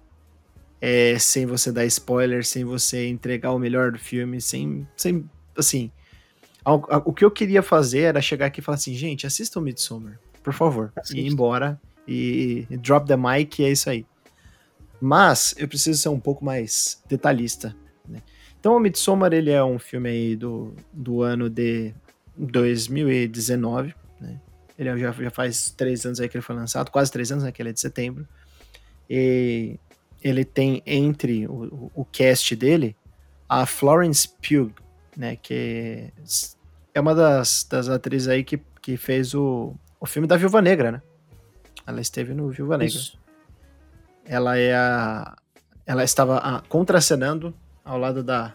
[0.81, 5.91] é, sem você dar spoiler, sem você entregar o melhor do filme, sem, sem assim,
[7.05, 10.19] o que eu queria fazer era chegar aqui e falar assim, gente, assista o Midsommar
[10.49, 10.93] por favor.
[10.97, 11.21] Assiste.
[11.21, 14.07] E ir embora e, e drop the mic e é isso aí.
[14.99, 17.77] Mas eu preciso ser um pouco mais detalhista.
[18.59, 21.95] Então, o Midsommar ele é um filme aí do, do ano de
[22.37, 23.95] 2019.
[24.21, 24.41] Né?
[24.79, 27.53] Ele já, já faz três anos aí que ele foi lançado, quase três anos, né?
[27.53, 28.27] Que ele é de setembro.
[29.09, 29.79] E
[30.23, 32.97] ele tem entre o, o cast dele
[33.49, 34.73] a Florence Pugh,
[35.17, 35.37] né?
[35.37, 36.13] Que
[36.93, 40.93] é uma das, das atrizes aí que, que fez o o filme da Viúva Negra,
[40.93, 41.03] né?
[41.87, 42.95] Ela esteve no Viúva Negra.
[42.95, 43.19] Isso.
[44.25, 45.37] Ela é a.
[45.87, 47.55] Ela estava a, contracenando
[47.89, 48.55] ao lado da,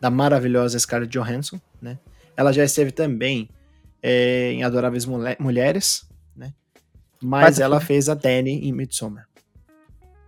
[0.00, 1.98] da maravilhosa Scarlett Johansson, né?
[2.34, 3.48] Ela já esteve também
[4.02, 5.04] é, em Adoráveis
[5.38, 6.54] Mulheres, né?
[7.22, 9.28] Mas ela fez a Dani em Midsommar.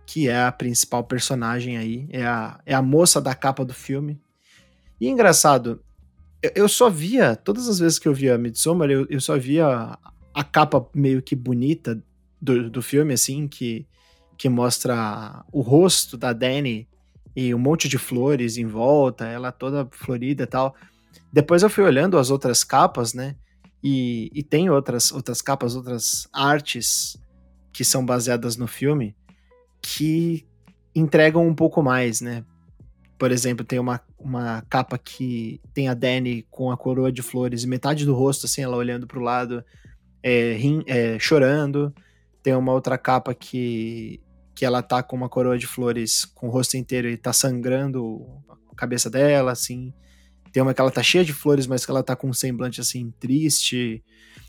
[0.05, 2.07] Que é a principal personagem aí.
[2.11, 4.21] É a, é a moça da capa do filme.
[5.01, 5.83] E engraçado,
[6.41, 9.97] eu, eu só via, todas as vezes que eu via Midsommar, eu, eu só via
[10.33, 12.01] a capa meio que bonita
[12.39, 13.85] do, do filme, assim, que,
[14.37, 16.87] que mostra o rosto da Dani
[17.37, 20.75] e um monte de flores em volta, ela toda florida e tal.
[21.31, 23.35] Depois eu fui olhando as outras capas, né?
[23.83, 27.15] E, e tem outras, outras capas, outras artes
[27.71, 29.15] que são baseadas no filme
[29.79, 30.47] que
[30.95, 32.43] entregam um pouco mais, né?
[33.19, 37.63] Por exemplo, tem uma, uma capa que tem a Dani com a coroa de flores
[37.63, 39.63] e metade do rosto, assim, ela olhando para o lado
[40.23, 41.93] é, rim, é, chorando.
[42.41, 44.19] Tem uma outra capa que,
[44.57, 48.25] que ela tá com uma coroa de flores com o rosto inteiro e tá sangrando
[48.71, 49.93] a cabeça dela, assim.
[50.51, 52.81] Tem uma que ela tá cheia de flores, mas que ela tá com um semblante,
[52.81, 54.03] assim, triste.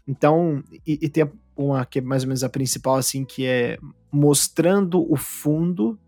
[0.06, 3.76] Então, e, e tem uma que é mais ou menos a principal, assim, que é
[4.10, 6.00] mostrando o fundo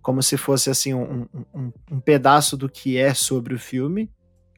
[0.00, 4.08] como se fosse, assim, um, um, um pedaço do que é sobre o filme,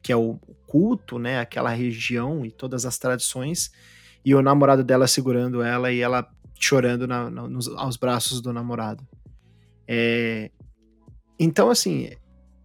[0.03, 0.35] que é o
[0.67, 3.71] culto, né, aquela região e todas as tradições,
[4.23, 6.29] e o namorado dela segurando ela e ela
[6.59, 9.07] chorando na, na, nos, aos braços do namorado.
[9.87, 10.51] É,
[11.39, 12.11] então, assim,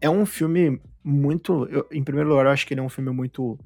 [0.01, 1.67] é um filme muito.
[1.67, 3.59] Eu, em primeiro lugar, eu acho que ele é um filme muito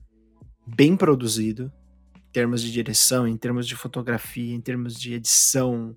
[0.67, 1.73] bem produzido,
[2.15, 5.97] em termos de direção, em termos de fotografia, em termos de edição,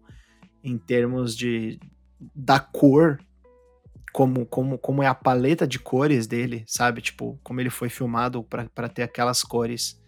[0.64, 1.78] em termos de
[2.34, 3.20] da cor,
[4.14, 7.02] como, como, como é a paleta de cores dele, sabe?
[7.02, 10.01] Tipo, como ele foi filmado para ter aquelas cores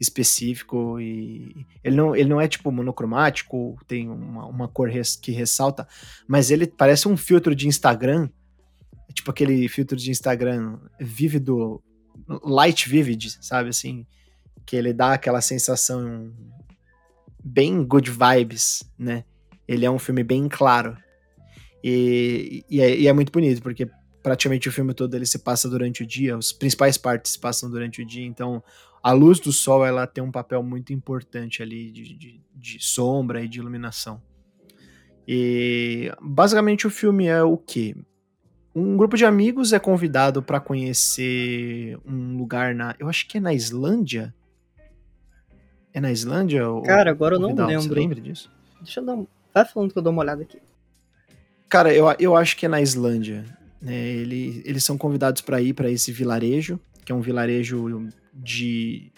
[0.00, 5.32] específico e ele não, ele não é tipo monocromático, tem uma, uma cor res, que
[5.32, 5.86] ressalta,
[6.26, 8.28] mas ele parece um filtro de Instagram,
[9.12, 11.82] tipo aquele filtro de Instagram vívido,
[12.44, 14.06] light vivid, sabe assim,
[14.64, 16.32] que ele dá aquela sensação
[17.42, 19.24] bem good vibes, né?
[19.66, 20.96] Ele é um filme bem claro
[21.82, 23.88] e, e, é, e é muito bonito porque
[24.22, 27.70] praticamente o filme todo ele se passa durante o dia, as principais partes se passam
[27.70, 28.62] durante o dia, então
[29.02, 33.42] a luz do sol ela tem um papel muito importante ali de, de, de sombra
[33.42, 34.20] e de iluminação.
[35.26, 37.94] E basicamente o filme é o que?
[38.74, 42.94] Um grupo de amigos é convidado para conhecer um lugar na.
[42.98, 44.34] Eu acho que é na Islândia.
[45.92, 46.62] É na Islândia?
[46.84, 47.82] Cara, agora eu não lembro.
[47.82, 48.50] Você lembra disso?
[48.80, 49.18] Deixa eu dar.
[49.52, 50.60] Vai falando que eu dou uma olhada aqui.
[51.68, 53.44] Cara, eu, eu acho que é na Islândia.
[53.84, 58.08] É, ele, eles são convidados para ir para esse vilarejo, que é um vilarejo
[58.38, 59.10] de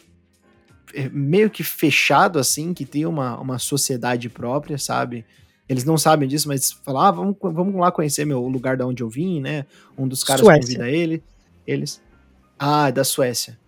[0.95, 5.25] é, meio que fechado assim, que tem uma, uma sociedade própria, sabe?
[5.69, 9.03] Eles não sabem disso, mas falam, ah, vamos, vamos lá conhecer meu lugar da onde
[9.03, 9.67] eu vim, né?
[9.97, 10.63] Um dos caras Suécia.
[10.63, 11.23] convida ele,
[11.67, 12.01] eles.
[12.59, 13.59] Ah, é da Suécia.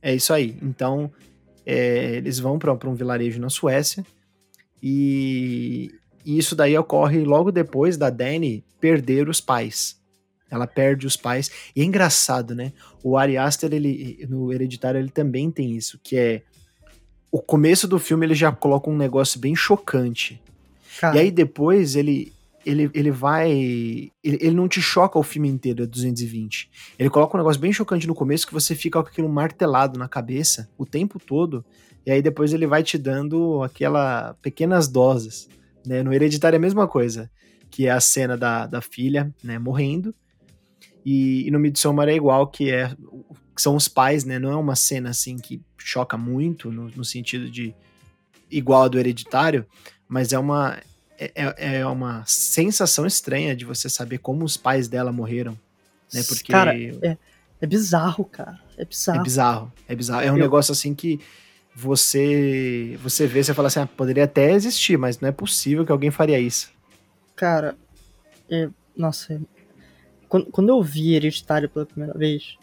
[0.00, 0.56] É isso aí.
[0.62, 1.12] Então,
[1.66, 4.04] é, eles vão para um vilarejo na Suécia
[4.82, 5.92] e,
[6.24, 9.99] e isso daí ocorre logo depois da Dani perder os pais.
[10.50, 11.50] Ela perde os pais.
[11.74, 12.72] E é engraçado, né?
[13.02, 16.42] O Ari Aster, ele, no Hereditário, ele também tem isso, que é
[17.30, 20.42] o começo do filme ele já coloca um negócio bem chocante.
[20.98, 22.32] Cara, E aí depois ele
[22.64, 23.50] ele, ele vai.
[23.50, 26.70] Ele, ele não te choca o filme inteiro, é 220.
[26.98, 30.08] Ele coloca um negócio bem chocante no começo que você fica com aquilo martelado na
[30.08, 31.64] cabeça o tempo todo.
[32.04, 35.48] E aí depois ele vai te dando aquela pequenas doses.
[35.86, 36.02] Né?
[36.02, 37.30] No Hereditário é a mesma coisa.
[37.70, 40.14] Que é a cena da, da filha, né, morrendo.
[41.04, 42.94] E, e no Midsommar é igual, que é
[43.54, 44.38] que são os pais, né?
[44.38, 47.74] Não é uma cena assim que choca muito no, no sentido de
[48.50, 49.66] igual a do Hereditário,
[50.08, 50.78] mas é uma
[51.18, 55.52] é, é- é uma sensação estranha de você saber como os pais dela morreram,
[56.12, 56.22] né?
[56.26, 57.16] Porque Cara, é,
[57.60, 58.58] é bizarro, cara.
[58.78, 59.22] É é bizarro.
[59.22, 60.22] bizarro, é bizarro.
[60.22, 61.20] É um Eu- negócio assim que
[61.74, 65.92] você você vê, você fala assim, ah, poderia até existir, mas não é possível que
[65.92, 66.70] alguém faria isso.
[67.36, 67.76] Cara,
[68.50, 69.40] é, nossa, é-
[70.30, 72.56] quando, quando eu vi Hereditário pela primeira vez,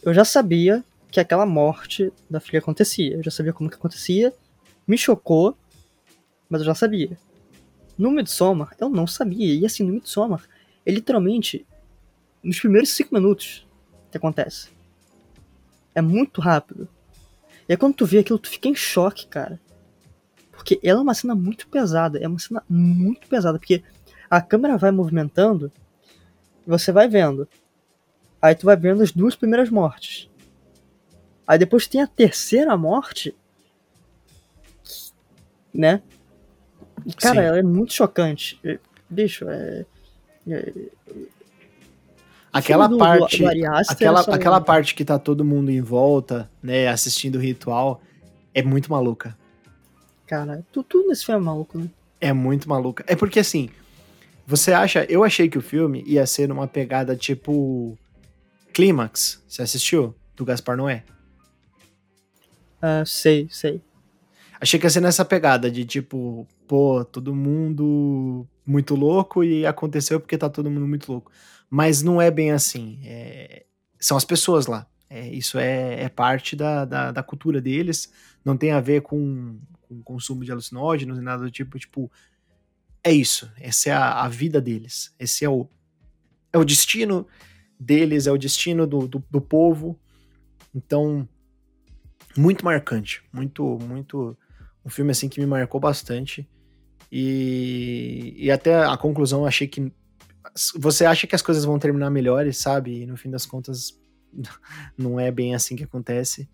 [0.00, 3.16] eu já sabia que aquela morte da filha acontecia.
[3.16, 4.32] Eu já sabia como que acontecia,
[4.86, 5.56] me chocou,
[6.48, 7.18] mas eu já sabia.
[7.98, 9.52] No Midsommar, eu não sabia.
[9.52, 10.44] E assim, no Midsommar,
[10.86, 11.66] é literalmente
[12.42, 13.66] nos primeiros cinco minutos
[14.12, 14.68] que acontece.
[15.92, 16.88] É muito rápido.
[17.68, 19.60] E aí quando tu vê aquilo, tu fica em choque, cara.
[20.52, 22.20] Porque ela é uma cena muito pesada.
[22.20, 23.58] É uma cena muito pesada.
[23.58, 23.82] Porque
[24.30, 25.72] a câmera vai movimentando
[26.66, 27.48] você vai vendo.
[28.40, 30.28] Aí tu vai vendo as duas primeiras mortes.
[31.46, 33.34] Aí depois tem a terceira morte.
[35.72, 36.02] Né?
[37.06, 37.46] E, cara, Sim.
[37.46, 38.58] ela é muito chocante.
[38.64, 39.84] É, Bicho, é.
[40.48, 40.72] é
[42.52, 43.48] Aquela do- parte, do
[43.88, 48.02] aquela, são- aquela parte que tá todo mundo em volta, né, assistindo o ritual,
[48.54, 49.36] é muito maluca.
[50.26, 51.88] Cara, tu- tudo nesse filme é maluco, né?
[52.20, 53.04] É muito maluca.
[53.06, 53.70] É porque assim,
[54.46, 57.98] você acha, eu achei que o filme ia ser numa pegada tipo
[58.72, 59.42] Clímax.
[59.46, 60.14] Você assistiu?
[60.34, 61.04] Do Gaspar Noé?
[62.80, 63.80] Ah, sei, sei.
[64.60, 70.20] Achei que ia ser nessa pegada de tipo, pô, todo mundo muito louco e aconteceu
[70.20, 71.30] porque tá todo mundo muito louco.
[71.68, 73.00] Mas não é bem assim.
[73.04, 73.64] É-
[73.98, 74.86] São as pessoas lá.
[75.08, 78.12] É, isso é, é parte da, da, da cultura deles.
[78.44, 81.78] Não tem a ver com, com consumo de alucinógenos e nada do tipo.
[81.78, 82.10] Tipo,
[83.04, 83.50] é isso.
[83.58, 85.14] Essa é a, a vida deles.
[85.18, 85.68] Esse é o,
[86.52, 87.26] é o destino
[87.78, 89.98] deles, é o destino do, do, do povo.
[90.74, 91.28] Então,
[92.36, 93.22] muito marcante.
[93.32, 94.36] Muito, muito.
[94.84, 96.48] Um filme assim que me marcou bastante.
[97.10, 99.92] E, e até a conclusão achei que.
[100.76, 103.02] Você acha que as coisas vão terminar melhores, sabe?
[103.02, 103.98] E no fim das contas,
[104.96, 106.48] não é bem assim que acontece.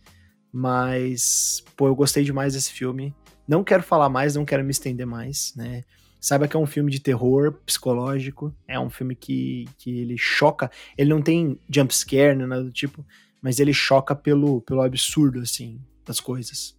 [0.51, 3.15] Mas, pô, eu gostei demais desse filme.
[3.47, 5.85] Não quero falar mais, não quero me estender mais, né?
[6.21, 8.55] Saiba que é um filme de terror psicológico.
[8.67, 10.71] É um filme que, que ele choca.
[10.97, 13.05] Ele não tem jump scare, nem nada do tipo,
[13.41, 16.77] mas ele choca pelo, pelo absurdo, assim, das coisas.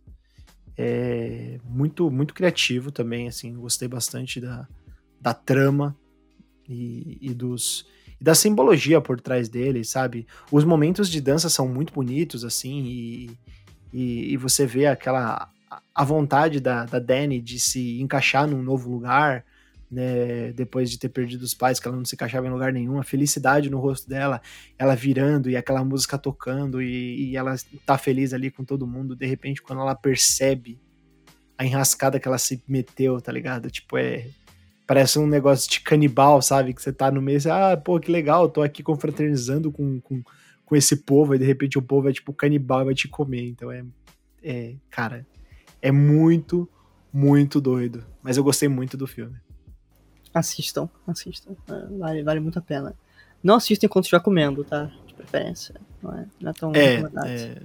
[0.78, 3.54] É muito, muito criativo também, assim.
[3.54, 4.67] Gostei bastante da,
[5.19, 5.95] da trama
[6.67, 7.86] e, e dos
[8.19, 10.28] e da simbologia por trás dele, sabe?
[10.52, 13.39] Os momentos de dança são muito bonitos, assim, e,
[13.93, 15.49] e, e você vê aquela
[15.93, 19.45] a vontade da, da Dani de se encaixar num novo lugar,
[19.91, 20.51] né?
[20.53, 23.03] Depois de ter perdido os pais, que ela não se encaixava em lugar nenhum, a
[23.03, 24.41] felicidade no rosto dela,
[24.77, 27.55] ela virando e aquela música tocando e, e ela
[27.86, 29.15] tá feliz ali com todo mundo.
[29.15, 30.79] De repente, quando ela percebe
[31.58, 33.69] a enrascada que ela se meteu, tá ligado?
[33.69, 34.27] Tipo, é.
[34.88, 36.73] Parece um negócio de canibal, sabe?
[36.73, 40.23] Que você tá no meio, você, ah, pô, que legal, tô aqui confraternizando com, com,
[40.65, 43.49] com esse povo, e de repente o povo é tipo canibal e vai te comer.
[43.49, 43.84] Então é.
[44.41, 45.27] é cara,
[45.81, 46.67] é muito,
[47.11, 48.05] muito doido.
[48.21, 49.37] Mas eu gostei muito do filme.
[50.33, 51.55] Assistam, assistam.
[51.67, 52.95] É, vale, vale muito a pena.
[53.41, 54.91] Não assistam enquanto estiver comendo, tá?
[55.07, 55.75] De preferência.
[56.01, 57.61] Não é, não é tão É, é,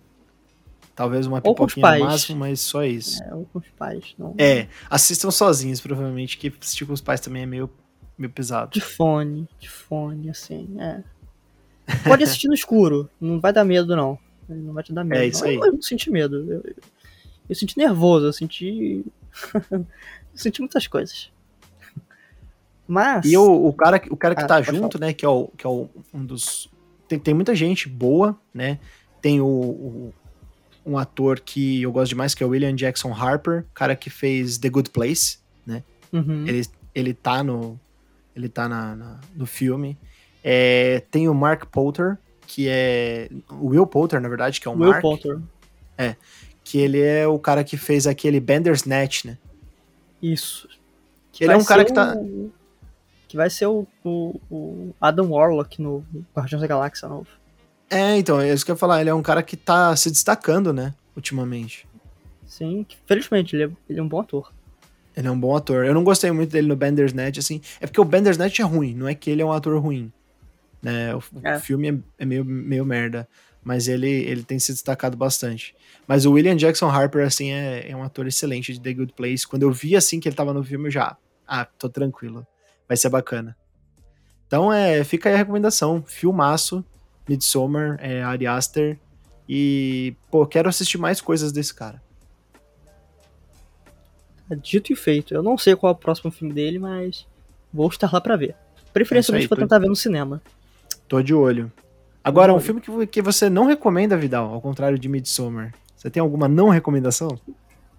[0.95, 3.23] talvez uma pipoquinha no máximo, mas só isso.
[3.23, 4.15] É, ou com os pais.
[4.19, 4.35] Não...
[4.39, 7.71] É, assistam sozinhos, provavelmente, que assistir com os pais também é meio,
[8.17, 8.71] meio pesado.
[8.71, 11.03] De fone, de fone, assim, é.
[12.09, 14.19] Pode assistir no escuro, não vai dar medo, não.
[14.49, 15.21] Não vai te dar medo.
[15.21, 15.57] É isso aí.
[15.57, 16.37] Eu, eu não senti medo.
[16.37, 16.75] Eu, eu,
[17.49, 19.05] eu senti nervoso, eu senti.
[19.71, 19.87] eu
[20.35, 21.31] senti muitas coisas.
[22.87, 23.25] Mas.
[23.25, 25.67] E o, o cara, o cara que Ah, tá junto, né, que é, o, que
[25.67, 26.69] é o, um dos...
[27.09, 28.79] Tem, tem muita gente boa, né,
[29.23, 30.15] tem o, o-
[30.87, 34.59] um ator que eu gosto demais, que é o William Jackson Harper, cara que fez
[34.59, 35.39] The Good Place,
[36.13, 36.47] Uhum.
[36.47, 36.63] ele,
[36.95, 37.81] ele tá no
[38.37, 39.99] ele tá na, na- no filme.
[40.45, 44.75] É, tem o Mark Poulter, que é o Will Poulter, na verdade, que é o
[44.75, 45.41] Will Mark, Potter.
[46.65, 49.39] Que ele é o cara que fez aquele Bandersnatch, né?
[50.23, 50.67] Isso.
[51.39, 52.51] Ele é um cara que tá- o-
[53.29, 57.27] Que vai ser o, o, o Adam Warlock no Guardiões da Galáxia novo.
[57.91, 60.11] É, então, é isso que eu ia falar, ele é um cara que tá se
[60.11, 61.87] destacando, né, ultimamente.
[62.47, 64.53] Sim, felizmente, ele é, ele é um bom ator.
[65.17, 65.85] Ele é um bom ator.
[65.85, 67.61] Eu não gostei muito dele no Bandersnatch, assim.
[67.81, 70.13] É porque o Bandersnatch é ruim, não é que ele é um ator ruim.
[70.83, 71.15] Né?
[71.15, 71.57] O, é.
[71.57, 73.29] o filme é, é, meio, meio merda,
[73.65, 75.75] mas ele, ele tem se destacado bastante.
[76.07, 79.47] Mas o William Jackson Harper, assim, é, é um ator excelente de The Good Place.
[79.47, 81.17] Quando eu vi, assim, que ele tava no filme, eu já...
[81.49, 82.47] Ah, tô tranquilo.
[82.87, 83.57] Vai ser bacana.
[84.47, 86.05] Então, é, fica aí a recomendação.
[86.07, 86.85] Filmaço,
[87.27, 88.99] Midsommar, é, Ari Aster.
[89.49, 92.03] E, pô, quero assistir mais coisas desse cara.
[94.51, 95.35] É dito e feito.
[95.35, 97.27] Eu não sei qual é o próximo filme dele, mas
[97.73, 98.55] vou estar lá para ver.
[98.93, 100.43] Preferencialmente é pra tentar ver no cinema.
[101.09, 101.73] Tô de olho.
[102.25, 105.75] Agora, um filme que, que você não recomenda, Vidal, ao contrário de Midsommar.
[105.95, 107.39] Você tem alguma não recomendação?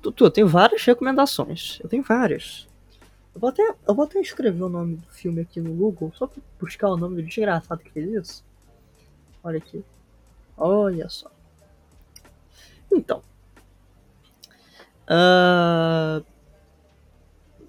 [0.01, 1.79] Tutu, eu tenho várias recomendações.
[1.83, 2.67] Eu tenho várias.
[3.35, 6.25] Eu vou, até, eu vou até escrever o nome do filme aqui no Google, só
[6.25, 8.45] pra buscar o nome do desgraçado que fez isso.
[9.43, 9.83] Olha aqui.
[10.57, 11.29] Olha só.
[12.91, 13.21] Então.
[15.07, 16.25] Uh,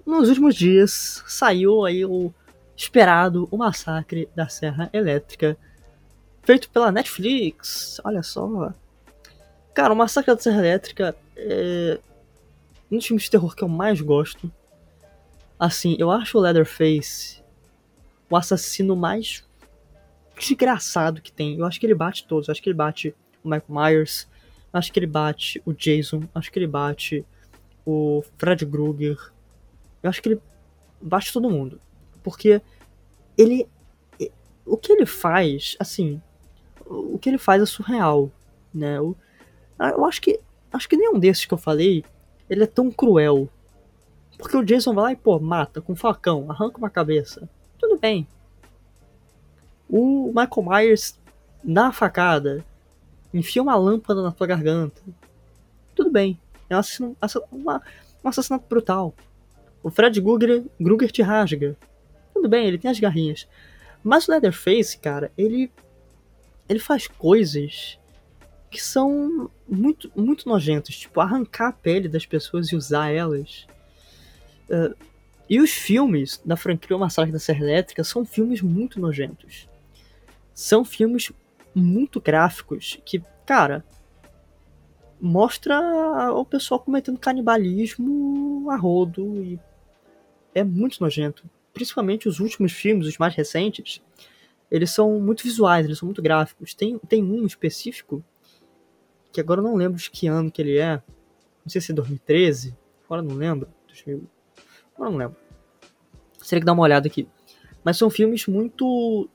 [0.05, 2.33] nos últimos dias saiu aí o
[2.75, 5.55] esperado O Massacre da Serra Elétrica,
[6.47, 7.99] feito pela Netflix.
[8.05, 8.73] Olha só.
[9.73, 11.99] Cara, o Massacre da Serra Elétrica é
[12.89, 14.49] um dos filmes de terror que eu mais gosto.
[15.59, 17.43] Assim, eu acho o Leatherface
[18.29, 19.45] o assassino mais
[20.39, 21.57] desgraçado que tem.
[21.57, 22.47] Eu acho que ele bate todos.
[22.47, 24.25] Eu acho que ele bate o Michael Myers.
[24.71, 26.23] Acho que ele bate o Jason.
[26.33, 27.25] Acho que ele bate
[27.85, 29.17] o Fred Krueger.
[30.01, 30.41] Eu acho que ele
[31.01, 31.81] bate todo mundo.
[32.23, 32.61] Porque
[33.37, 33.67] ele.
[34.65, 36.21] O que ele faz, assim.
[36.89, 38.31] O que ele faz é surreal.
[38.73, 38.97] Né?
[38.97, 39.15] Eu,
[39.79, 40.39] eu acho que.
[40.71, 42.03] Acho que nenhum desses que eu falei.
[42.49, 43.49] Ele é tão cruel.
[44.37, 47.49] Porque o Jason vai lá e, pô, mata com um facão, arranca uma cabeça.
[47.77, 48.27] Tudo bem.
[49.89, 51.19] O Michael Myers
[51.63, 52.63] dá a facada,
[53.33, 55.01] enfia uma lâmpada na tua garganta.
[55.95, 56.39] Tudo bem.
[56.69, 57.17] É um assassinato,
[58.23, 59.13] um assassinato brutal.
[59.81, 61.77] O Fred Krueger te rasga.
[62.33, 63.47] Tudo bem, ele tem as garrinhas.
[64.03, 65.71] Mas o Leatherface, cara, ele.
[66.67, 67.97] Ele faz coisas
[68.69, 70.95] que são muito, muito nojentas.
[70.95, 73.65] Tipo, arrancar a pele das pessoas e usar elas.
[74.69, 74.95] Uh,
[75.49, 79.69] e os filmes da franquia Massacre da Serra Elétrica são filmes muito nojentos.
[80.53, 81.31] São filmes
[81.73, 83.85] muito gráficos que, cara,
[85.21, 85.79] mostra
[86.33, 89.59] o pessoal cometendo canibalismo a rodo e
[90.53, 91.49] é muito nojento.
[91.73, 94.01] Principalmente os últimos filmes, os mais recentes,
[94.69, 96.73] eles são muito visuais, eles são muito gráficos.
[96.73, 98.23] Tem, tem um específico,
[99.31, 101.01] que agora eu não lembro de que ano que ele é,
[101.63, 102.75] não sei se é 2013,
[103.05, 104.27] agora não lembro, 2000,
[104.95, 105.37] agora não lembro.
[106.41, 107.27] Seria que dar uma olhada aqui.
[107.83, 109.29] Mas são filmes muito.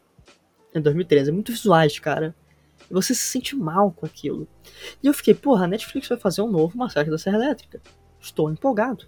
[0.74, 2.34] É 2013, é muito visuais, cara.
[2.90, 4.48] Você se sente mal com aquilo.
[5.02, 7.80] E eu fiquei, porra, a Netflix vai fazer um novo Massacre da Serra Elétrica.
[8.20, 9.06] Estou empolgado.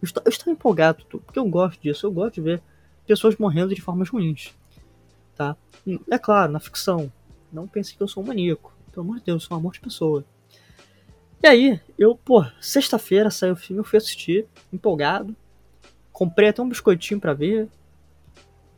[0.00, 2.06] Eu estou, eu estou empolgado, porque eu gosto disso.
[2.06, 2.62] Eu gosto de ver
[3.06, 4.54] pessoas morrendo de formas ruins.
[5.36, 5.56] Tá?
[6.10, 7.12] É claro, na ficção.
[7.52, 8.74] Não pense que eu sou um maníaco.
[8.92, 10.24] Pelo amor de Deus, eu sou um amor de pessoa.
[11.42, 15.34] E aí, eu, pô, sexta-feira saiu o filme, eu fui assistir, empolgado.
[16.12, 17.68] Comprei até um biscoitinho para ver.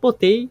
[0.00, 0.48] Botei.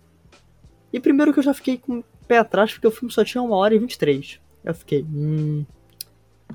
[0.91, 3.41] E primeiro que eu já fiquei com o pé atrás, porque o filme só tinha
[3.41, 4.39] uma hora e 23.
[4.63, 5.65] Eu fiquei, hum.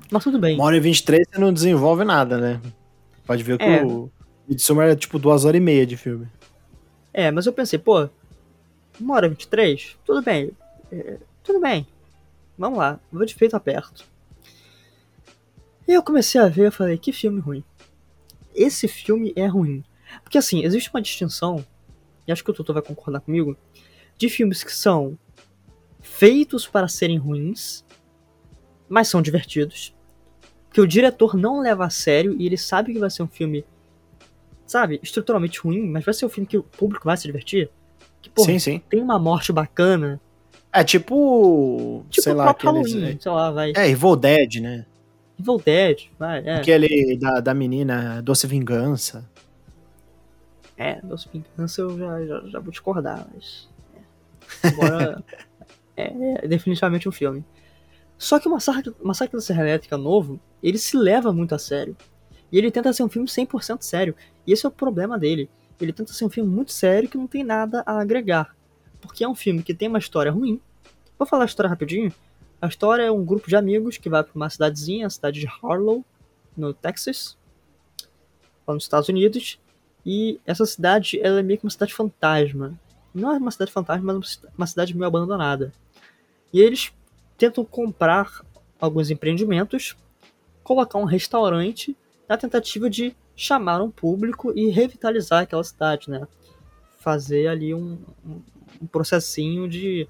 [0.09, 0.55] Mas tudo bem.
[0.55, 2.61] Uma hora e 23 você não desenvolve nada, né?
[3.25, 3.83] Pode ver que é.
[3.83, 4.09] o
[4.47, 6.27] Midsommar é tipo duas horas e meia de filme.
[7.13, 8.09] É, mas eu pensei, pô,
[8.99, 9.97] uma hora e vinte e três?
[10.05, 10.51] Tudo bem.
[10.91, 11.87] É, tudo bem.
[12.57, 14.05] Vamos lá, vou de feito aperto.
[15.87, 17.63] E eu comecei a ver, eu falei, que filme ruim.
[18.53, 19.83] Esse filme é ruim.
[20.23, 21.65] Porque assim, existe uma distinção,
[22.27, 23.55] e acho que o Tutu vai concordar comigo,
[24.17, 25.17] de filmes que são
[26.01, 27.85] feitos para serem ruins,
[28.89, 29.95] mas são divertidos
[30.71, 33.65] que o diretor não leva a sério e ele sabe que vai ser um filme,
[34.67, 37.71] sabe, estruturalmente ruim, mas vai ser um filme que o público vai se divertir.
[38.21, 38.81] Que, sim, sim.
[38.89, 40.19] tem uma morte bacana.
[40.71, 42.05] É tipo.
[42.09, 43.73] Tipo sei lá, aqueles, Halloween, sei lá, vai.
[43.75, 44.85] É, Evil Dead, né?
[45.39, 46.55] Evil Dead, vai, é.
[46.57, 49.27] Aquele da, da menina Doce Vingança.
[50.77, 53.67] É, Doce Vingança eu já, já, já vou discordar, mas.
[54.63, 54.67] É.
[54.67, 55.23] Agora.
[55.97, 57.43] é, é definitivamente um filme.
[58.17, 61.95] Só que o Massacre, Massacre da Serra Elétrica novo, ele se leva muito a sério.
[62.51, 64.15] E ele tenta ser um filme 100% sério.
[64.45, 65.49] E esse é o problema dele.
[65.79, 68.55] Ele tenta ser um filme muito sério que não tem nada a agregar.
[69.01, 70.59] Porque é um filme que tem uma história ruim.
[71.17, 72.13] Vou falar a história rapidinho.
[72.61, 75.47] A história é um grupo de amigos que vai para uma cidadezinha, a cidade de
[75.47, 76.03] Harlow,
[76.57, 77.37] no Texas,
[78.67, 79.59] lá nos Estados Unidos.
[80.05, 82.77] E essa cidade ela é meio que uma cidade fantasma.
[83.13, 85.71] Não é uma cidade fantasma, mas uma cidade meio abandonada.
[86.51, 86.91] E eles
[87.37, 88.43] tentam comprar
[88.79, 89.95] alguns empreendimentos,
[90.63, 91.95] colocar um restaurante
[92.27, 96.27] na tentativa de chamar um público e revitalizar aquela cidade, né?
[96.97, 97.97] Fazer ali um,
[98.81, 100.07] um, processinho de.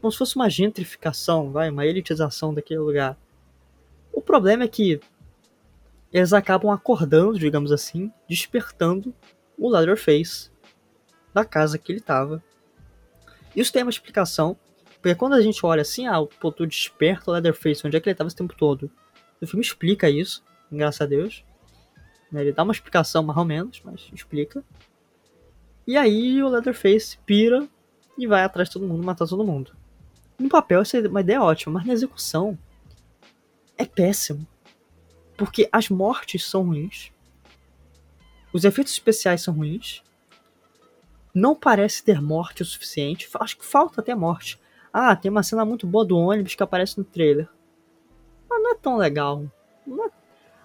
[0.00, 3.18] como se fosse uma gentrificação, vai, uma elitização daquele lugar.
[4.10, 4.98] O problema é que
[6.10, 9.14] eles acabam acordando, digamos assim, despertando
[9.58, 10.50] o Leatherface
[11.34, 12.42] da casa que ele estava.
[13.54, 14.56] Isso tem uma explicação,
[15.02, 18.08] porque quando a gente olha assim, ah, pô, tu desperta o Leatherface, onde é que
[18.08, 18.90] ele estava esse tempo todo?
[19.38, 20.42] O filme explica isso,
[20.72, 21.44] graças a Deus.
[22.34, 24.64] Né, ele dá uma explicação mais ou menos, mas explica.
[25.86, 27.68] E aí o Leatherface pira
[28.18, 29.70] e vai atrás de todo mundo, matar todo mundo.
[30.36, 32.58] No papel essa é uma ideia ótima, mas na execução
[33.78, 34.44] é péssimo.
[35.36, 37.12] Porque as mortes são ruins.
[38.52, 40.02] Os efeitos especiais são ruins.
[41.32, 43.28] Não parece ter morte o suficiente.
[43.38, 44.58] Acho que falta até morte.
[44.92, 47.48] Ah, tem uma cena muito boa do ônibus que aparece no trailer.
[48.50, 49.44] Mas não é tão legal.
[49.86, 50.23] É...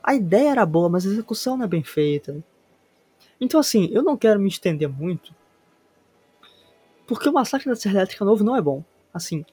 [0.10, 2.44] A ideia era boa, mas a execução não é bem feita.
[3.40, 5.36] Então, assim, eu não quero me estender muito.
[7.06, 8.84] Porque o Massacre da Serra Elétrica novo não é bom.
[9.14, 9.46] Assim,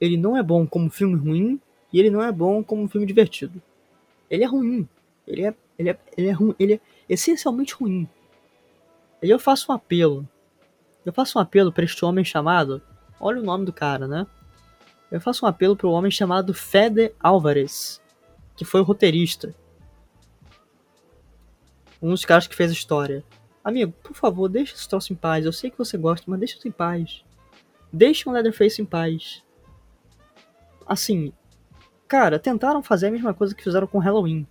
[0.00, 1.60] ele não é bom como filme ruim
[1.92, 3.60] e ele não é bom como filme divertido.
[4.30, 4.88] Ele é ruim.
[5.26, 6.54] Ele é, ele é, ele é ruim.
[6.60, 8.08] Ele é essencialmente ruim.
[9.20, 10.28] E eu faço um apelo.
[11.04, 12.80] Eu faço um apelo para este homem chamado.
[13.18, 14.28] Olha o nome do cara, né?
[15.10, 18.00] Eu faço um apelo para o homem chamado Fede Álvares,
[18.54, 19.52] que foi o roteirista.
[22.00, 23.24] Um dos caras que fez a história.
[23.62, 25.44] Amigo, por favor, deixa esse troço em paz.
[25.44, 27.24] Eu sei que você gosta, mas deixa isso em paz.
[27.92, 29.44] Deixa o Leatherface em paz.
[30.86, 31.32] Assim,
[32.06, 34.46] cara, tentaram fazer a mesma coisa que fizeram com Halloween.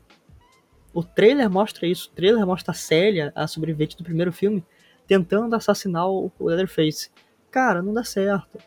[0.93, 2.09] O trailer mostra isso.
[2.09, 4.65] O trailer mostra a Célia, a sobrevivente do primeiro filme,
[5.07, 7.09] tentando assassinar o Leatherface.
[7.49, 8.59] Cara, não dá certo.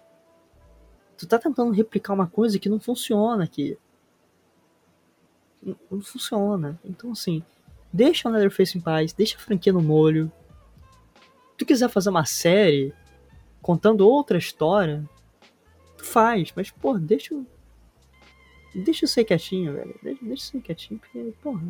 [1.18, 3.78] Tu tá tentando replicar uma coisa que não funciona aqui.
[5.62, 6.80] Não, não funciona.
[6.84, 7.42] Então, assim,
[7.92, 10.30] deixa o Leatherface em paz, deixa a franquia no molho.
[11.52, 12.94] Se tu quiser fazer uma série
[13.60, 15.04] contando outra história,
[15.96, 17.34] tu faz, mas, pô, deixa.
[18.74, 19.94] Deixa eu ser quietinho, velho.
[20.02, 21.60] Deixa, deixa eu ser quietinho, porque, porra,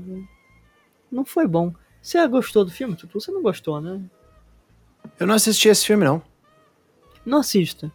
[1.11, 1.75] não foi bom.
[2.01, 3.21] Você gostou do filme, Tutu?
[3.21, 4.01] Você não gostou, né?
[5.19, 6.23] Eu não assisti esse filme, não.
[7.25, 7.93] Não assista.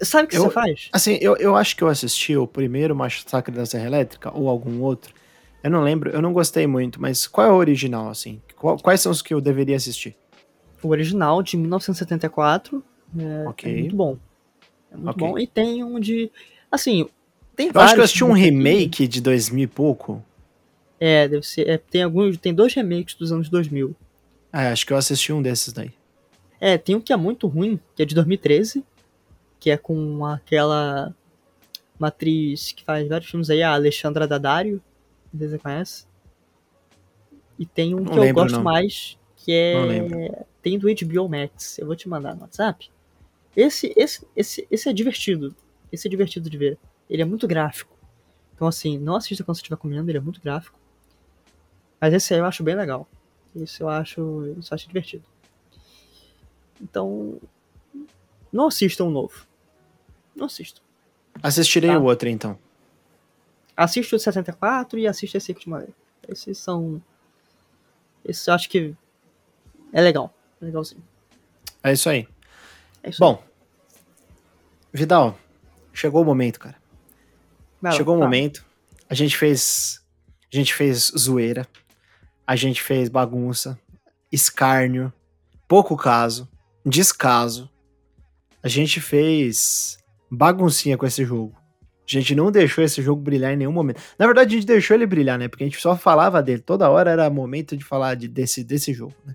[0.00, 0.88] Sabe o que eu, você faz?
[0.92, 4.80] Assim, eu, eu acho que eu assisti o primeiro Massacre da Serra Elétrica, ou algum
[4.80, 5.14] outro.
[5.62, 8.40] Eu não lembro, eu não gostei muito, mas qual é o original, assim?
[8.56, 10.16] Qual, quais são os que eu deveria assistir?
[10.82, 12.82] O original, de 1974,
[13.16, 13.72] é, okay.
[13.72, 14.18] é muito bom.
[14.90, 15.28] É muito okay.
[15.28, 15.38] bom.
[15.38, 16.30] E tem um de...
[16.70, 17.06] Assim,
[17.54, 20.24] tem eu acho que eu assisti um remake de 2000 e pouco.
[20.98, 21.68] É, deve ser.
[21.68, 22.36] É, tem alguns.
[22.38, 23.94] Tem dois remakes dos anos 2000.
[24.52, 25.90] Ah, acho que eu assisti um desses daí.
[26.60, 28.84] É, tem um que é muito ruim, que é de 2013,
[29.58, 31.14] que é com aquela
[31.98, 34.82] uma atriz que faz vários filmes aí, a Alexandra Daddario,
[35.32, 36.06] não sei se você conhece.
[37.58, 38.62] E tem um não que lembro, eu gosto não.
[38.62, 41.78] mais, que é tem do HBO Max.
[41.78, 42.90] Eu vou te mandar no WhatsApp.
[43.56, 45.54] Esse esse esse esse é divertido.
[45.90, 46.78] Esse é divertido de ver.
[47.08, 47.96] Ele é muito gráfico.
[48.54, 50.78] Então assim, não assista quando você estiver comendo, ele é muito gráfico.
[52.00, 53.08] Mas esse aí eu acho bem legal.
[53.54, 55.24] Isso eu acho, isso eu acho divertido.
[56.80, 57.40] Então,
[58.52, 59.46] não assistam o novo.
[60.34, 60.82] Não assistam.
[61.42, 61.98] Assistirei tá?
[61.98, 62.58] o outro então.
[63.76, 65.86] Assista o de 74 e assista esse aqui de uma
[66.28, 67.02] Esses são.
[68.24, 68.94] Esses eu acho que
[69.92, 70.32] é legal.
[70.60, 71.02] É legalzinho.
[71.82, 72.28] É isso aí.
[73.02, 73.96] É isso Bom, aí.
[74.92, 75.38] Vidal,
[75.92, 76.76] chegou o momento, cara.
[77.80, 78.24] Não, chegou o tá.
[78.24, 78.64] momento.
[79.08, 80.00] A gente fez.
[80.52, 81.66] A gente fez zoeira
[82.46, 83.78] a gente fez bagunça,
[84.30, 85.12] escárnio,
[85.68, 86.48] pouco caso,
[86.84, 87.70] descaso.
[88.62, 89.98] A gente fez
[90.30, 91.56] baguncinha com esse jogo.
[92.16, 94.00] A gente não deixou esse jogo brilhar em nenhum momento.
[94.18, 95.48] Na verdade, a gente deixou ele brilhar, né?
[95.48, 96.60] Porque a gente só falava dele.
[96.60, 99.34] Toda hora era momento de falar de, desse, desse jogo, né?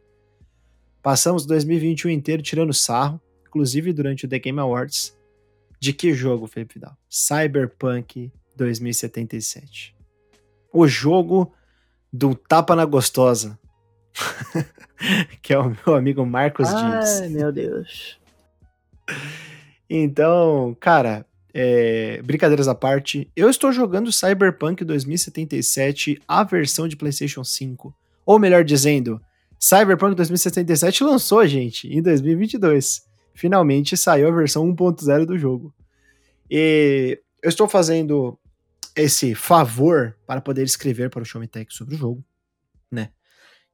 [1.02, 5.16] Passamos 2021 inteiro tirando sarro, inclusive durante o The Game Awards.
[5.80, 6.98] De que jogo, Felipe Vidal?
[7.10, 9.96] Cyberpunk 2077.
[10.74, 11.54] O jogo
[12.12, 13.58] do Tapa na Gostosa.
[15.42, 17.22] que é o meu amigo Marcos Dias.
[17.22, 18.20] Ai, meu Deus.
[19.90, 21.26] Então, cara,
[21.60, 27.96] é, brincadeiras à parte, eu estou jogando Cyberpunk 2077, a versão de PlayStation 5.
[28.24, 29.20] Ou melhor dizendo,
[29.60, 33.02] Cyberpunk 2077 lançou, gente, em 2022.
[33.34, 35.74] Finalmente saiu a versão 1.0 do jogo.
[36.48, 38.38] E eu estou fazendo
[38.96, 42.24] esse favor para poder escrever para o Show Me Tech sobre o jogo,
[42.92, 43.10] né?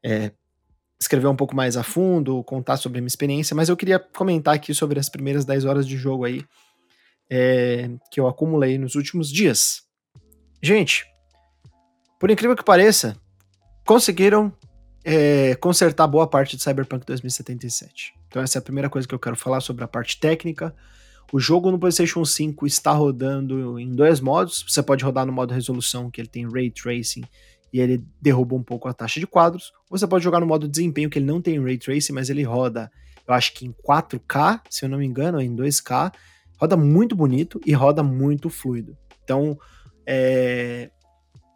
[0.01, 0.31] É,
[0.97, 4.55] escrever um pouco mais a fundo, contar sobre a minha experiência, mas eu queria comentar
[4.55, 6.45] aqui sobre as primeiras 10 horas de jogo aí
[7.29, 9.83] é, que eu acumulei nos últimos dias.
[10.61, 11.05] Gente,
[12.19, 13.17] por incrível que pareça,
[13.85, 14.51] conseguiram
[15.03, 18.13] é, consertar boa parte de Cyberpunk 2077.
[18.27, 20.73] Então essa é a primeira coisa que eu quero falar sobre a parte técnica.
[21.31, 24.63] O jogo no PlayStation 5 está rodando em dois modos.
[24.67, 27.23] Você pode rodar no modo resolução, que ele tem ray tracing
[27.73, 29.73] e ele derruba um pouco a taxa de quadros.
[29.89, 32.91] Você pode jogar no modo desempenho, que ele não tem ray tracing, mas ele roda,
[33.27, 36.13] eu acho que em 4K, se eu não me engano, ou em 2K.
[36.59, 38.97] Roda muito bonito e roda muito fluido.
[39.23, 39.57] Então,
[40.05, 40.89] é,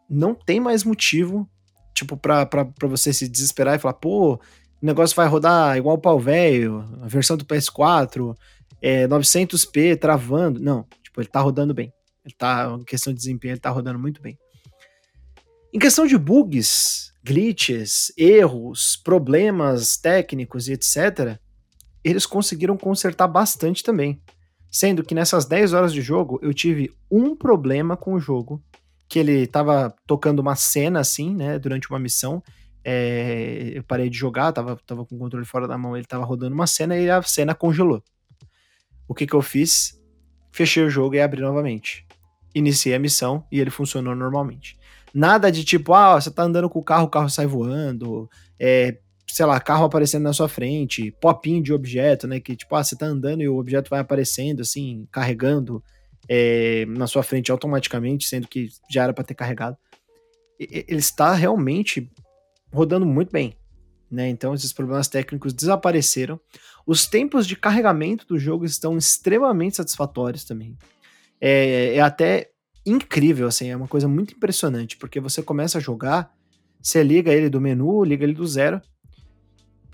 [0.10, 1.50] não tem mais motivo
[1.98, 4.40] tipo, pra você se desesperar e falar, pô, o
[4.86, 8.36] negócio vai rodar igual o pau velho, a versão do PS4,
[8.82, 10.60] é 900p travando.
[10.60, 11.92] Não, tipo, ele tá rodando bem.
[12.24, 14.38] Ele tá, em questão de desempenho, ele tá rodando muito bem.
[15.74, 21.40] Em questão de bugs, glitches, erros, problemas técnicos e etc.,
[22.04, 24.22] eles conseguiram consertar bastante também.
[24.72, 28.62] Sendo que nessas 10 horas de jogo, eu tive um problema com o jogo
[29.08, 32.44] que ele tava tocando uma cena assim, né, durante uma missão.
[32.84, 36.26] É, eu parei de jogar, tava, tava com o controle fora da mão, ele tava
[36.26, 38.04] rodando uma cena e a cena congelou.
[39.08, 39.98] O que que eu fiz?
[40.52, 42.06] Fechei o jogo e abri novamente.
[42.54, 44.78] Iniciei a missão e ele funcionou normalmente.
[45.14, 48.98] Nada de tipo, ah, você tá andando com o carro, o carro sai voando, é,
[49.38, 52.40] sei lá, carro aparecendo na sua frente, popinho de objeto, né?
[52.40, 55.84] Que tipo, ah, você tá andando e o objeto vai aparecendo assim, carregando
[56.28, 59.78] é, na sua frente automaticamente, sendo que já era para ter carregado.
[60.60, 62.12] Ele está realmente
[62.74, 63.56] rodando muito bem.
[64.10, 64.28] Né?
[64.28, 66.40] Então esses problemas técnicos desapareceram.
[66.84, 70.76] Os tempos de carregamento do jogo estão extremamente satisfatórios também.
[71.40, 72.50] É, é, até
[72.84, 76.36] incrível, assim, é uma coisa muito impressionante, porque você começa a jogar,
[76.82, 78.82] você liga ele do menu, liga ele do zero,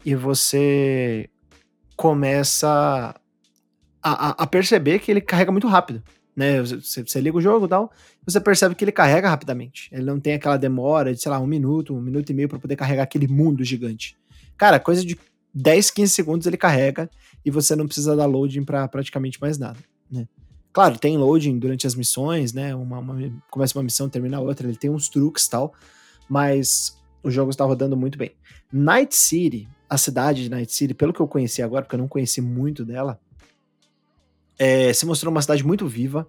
[0.06, 1.30] e você
[1.96, 3.16] começa
[4.02, 6.04] a, a, a perceber que ele carrega muito rápido
[6.36, 6.62] né?
[6.62, 7.92] Você, você, liga o jogo e tal,
[8.26, 9.90] você percebe que ele carrega rapidamente.
[9.92, 12.60] Ele não tem aquela demora de, sei lá, um minuto, um minuto e meio para
[12.60, 14.18] poder carregar aquele mundo gigante.
[14.58, 15.18] Cara, coisa de
[15.54, 17.10] 10, 15 segundos ele carrega
[17.46, 19.80] e você não precisa dar loading para praticamente mais nada,
[20.10, 20.28] né?
[20.72, 22.74] Claro, tem loading durante as missões, né?
[22.74, 25.74] Uma, uma, começa uma missão, termina outra, ele tem uns truques e tal,
[26.28, 28.32] mas o jogo está rodando muito bem.
[28.72, 32.08] Night City, a cidade de Night City, pelo que eu conheci agora, porque eu não
[32.08, 33.20] conheci muito dela,
[34.58, 36.28] é, se mostrou uma cidade muito viva,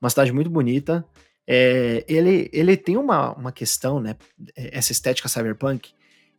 [0.00, 1.04] uma cidade muito bonita.
[1.46, 4.16] É, ele, ele tem uma, uma questão, né?
[4.56, 5.90] Essa estética cyberpunk,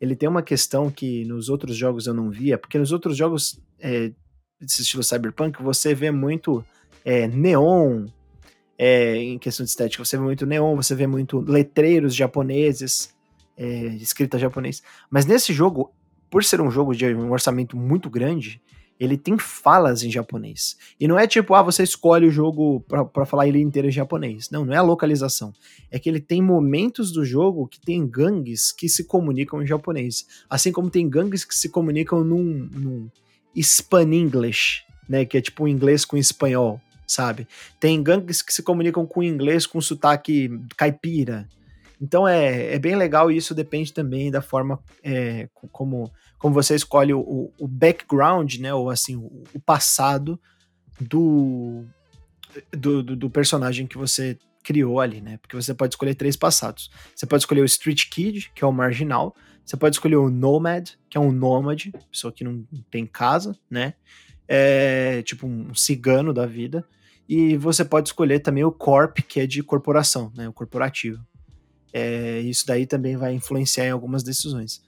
[0.01, 3.59] ele tem uma questão que nos outros jogos eu não via, porque nos outros jogos
[3.79, 4.11] é,
[4.59, 6.65] desse estilo cyberpunk você vê muito
[7.05, 8.07] é, neon,
[8.79, 13.13] é, em questão de estética, você vê muito neon, você vê muito letreiros japoneses,
[13.55, 13.67] é,
[14.01, 14.81] escrita japonês.
[15.11, 15.93] Mas nesse jogo,
[16.33, 18.59] por ser um jogo de um orçamento muito grande,
[18.99, 20.75] ele tem falas em japonês.
[20.99, 22.79] E não é tipo, ah, você escolhe o jogo
[23.13, 24.49] para falar ele inteiro em japonês.
[24.49, 25.53] Não, não é a localização.
[25.91, 30.25] É que ele tem momentos do jogo que tem gangues que se comunicam em japonês.
[30.49, 33.11] Assim como tem gangues que se comunicam num, num
[33.55, 35.25] Span-English, né?
[35.25, 37.47] Que é tipo inglês com espanhol, sabe?
[37.79, 41.47] Tem gangues que se comunicam com inglês com sotaque caipira.
[42.03, 46.75] Então é, é bem legal e isso depende também da forma é, como, como você
[46.75, 48.73] escolhe o, o background, né?
[48.73, 50.37] Ou assim, o, passado
[50.99, 51.85] do,
[52.73, 55.37] do, do, do personagem que você criou ali, né?
[55.37, 56.91] Porque você pode escolher três passados.
[57.15, 59.33] Você pode escolher o Street Kid, que é o marginal.
[59.63, 63.93] Você pode escolher o Nomad, que é um nômade, pessoa que não tem casa, né?
[64.45, 66.85] É tipo um cigano da vida.
[67.29, 70.49] E você pode escolher também o Corp, que é de corporação, né?
[70.49, 71.25] O corporativo.
[71.93, 74.81] É, isso daí também vai influenciar em algumas decisões.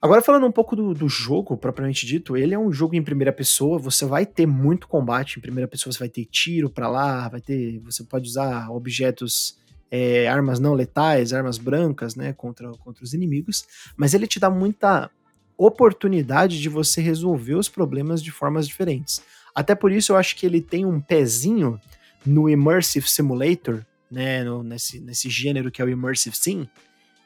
[0.00, 3.32] Agora falando um pouco do, do, jogo, propriamente dito, ele é um jogo em primeira
[3.32, 7.28] pessoa, você vai ter muito combate em primeira pessoa, você vai ter tiro para lá,
[7.28, 9.58] vai ter, você pode usar objetos,
[9.90, 14.48] é, armas não letais, armas brancas, né, contra, contra os inimigos, mas ele te dá
[14.48, 15.10] muita
[15.56, 19.20] oportunidade de você resolver os problemas de formas diferentes.
[19.52, 21.80] Até por isso eu acho que ele tem um pezinho
[22.24, 26.68] no Immersive Simulator, né, no, nesse, nesse gênero que é o Immersive Sim,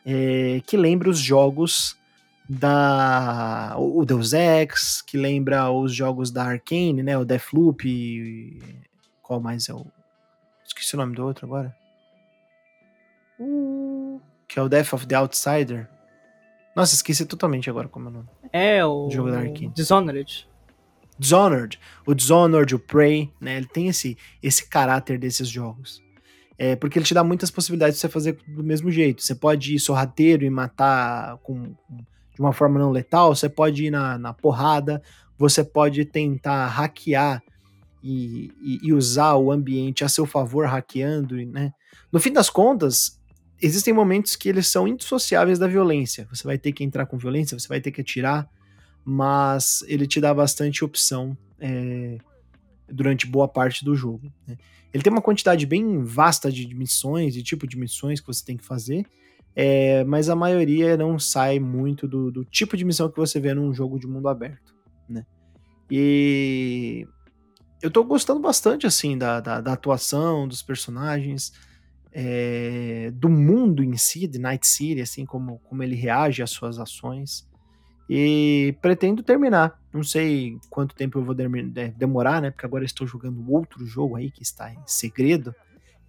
[0.05, 1.97] é, que lembra os jogos
[2.49, 8.61] da o Deus Ex, que lembra os jogos da Arkane, né, o Deathloop, e,
[9.23, 9.87] qual mais é o
[10.65, 11.75] esqueci o nome do outro agora.
[13.39, 15.89] Uh, que é o Death of the Outsider.
[16.75, 18.29] Nossa, esqueci totalmente agora como é o nome.
[18.53, 19.69] É o, o jogo da Arkane.
[19.69, 20.49] Dishonored.
[21.19, 23.57] Dishonored, o Dishonored, o Prey, né?
[23.57, 26.03] Ele tem esse esse caráter desses jogos.
[26.59, 29.23] É, porque ele te dá muitas possibilidades de você fazer do mesmo jeito.
[29.23, 31.75] Você pode ir sorrateiro e matar com,
[32.35, 35.03] de uma forma não letal, você pode ir na, na porrada,
[35.39, 37.43] você pode tentar hackear
[38.03, 41.73] e, e, e, usar o ambiente a seu favor, hackeando, né?
[42.11, 43.21] No fim das contas,
[43.61, 46.27] existem momentos que eles são indissociáveis da violência.
[46.33, 48.49] Você vai ter que entrar com violência, você vai ter que atirar,
[49.05, 52.19] mas ele te dá bastante opção é,
[52.91, 54.33] durante boa parte do jogo.
[54.47, 54.57] Né?
[54.93, 58.57] Ele tem uma quantidade bem vasta de missões, de tipo de missões que você tem
[58.57, 59.07] que fazer,
[59.55, 63.53] é, mas a maioria não sai muito do, do, tipo de missão que você vê
[63.55, 64.75] num jogo de mundo aberto.
[65.09, 65.27] Né?
[65.91, 67.07] E
[67.83, 71.53] eu tô gostando bastante assim da, da, da atuação dos personagens
[72.13, 76.79] é, do mundo em si, de Night City, assim como, como ele reage às suas
[76.79, 77.49] ações.
[78.15, 79.81] E pretendo terminar.
[79.91, 82.51] Não sei quanto tempo eu vou demorar, né?
[82.51, 85.55] Porque agora estou jogando outro jogo aí que está em segredo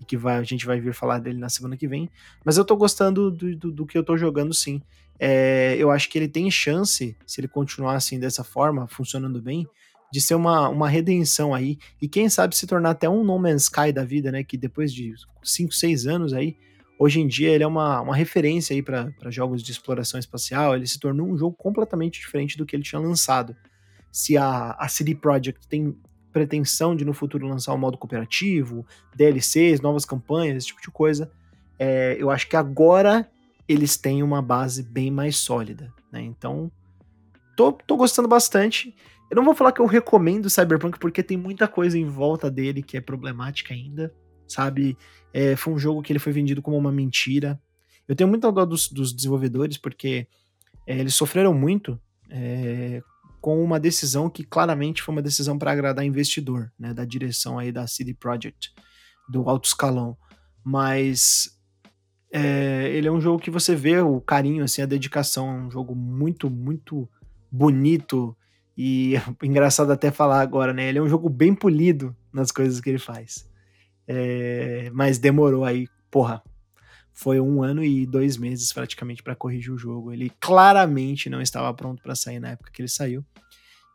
[0.01, 2.09] e que vai, a gente vai vir falar dele na semana que vem.
[2.43, 4.81] Mas eu tô gostando do, do, do que eu tô jogando sim.
[5.17, 9.65] É, eu acho que ele tem chance, se ele continuar assim dessa forma, funcionando bem,
[10.11, 13.63] de ser uma, uma redenção aí, e quem sabe se tornar até um No Man's
[13.63, 14.43] Sky da vida, né?
[14.43, 16.57] Que depois de 5, 6 anos aí,
[17.03, 20.73] hoje em dia ele é uma, uma referência aí para jogos de exploração espacial.
[20.73, 23.53] Ele se tornou um jogo completamente diferente do que ele tinha lançado.
[24.09, 25.97] Se a, a CD Projekt tem
[26.31, 31.29] pretensão de no futuro lançar um modo cooperativo, DLCs, novas campanhas, esse tipo de coisa,
[31.77, 33.29] é, eu acho que agora
[33.67, 36.21] eles têm uma base bem mais sólida, né?
[36.21, 36.71] Então,
[37.55, 38.95] tô, tô gostando bastante.
[39.29, 42.81] Eu não vou falar que eu recomendo Cyberpunk porque tem muita coisa em volta dele
[42.81, 44.13] que é problemática ainda,
[44.47, 44.97] sabe?
[45.33, 47.59] É, foi um jogo que ele foi vendido como uma mentira.
[48.07, 50.27] Eu tenho muita dó dos, dos desenvolvedores porque
[50.85, 53.01] é, eles sofreram muito é,
[53.41, 56.93] com uma decisão que claramente foi uma decisão para agradar investidor, né?
[56.93, 58.73] Da direção aí da CD Projekt,
[59.29, 60.17] do alto escalão.
[60.63, 61.59] Mas
[62.31, 65.49] é, ele é um jogo que você vê o carinho, assim, a dedicação.
[65.49, 67.09] É um jogo muito, muito
[67.51, 68.35] bonito
[68.77, 69.13] e
[69.43, 70.89] engraçado até falar agora, né?
[70.89, 73.47] Ele é um jogo bem polido nas coisas que ele faz.
[74.07, 76.43] É, mas demorou aí, porra.
[77.15, 80.11] Foi um ano e dois meses praticamente para corrigir o jogo.
[80.11, 83.23] Ele claramente não estava pronto para sair na época que ele saiu.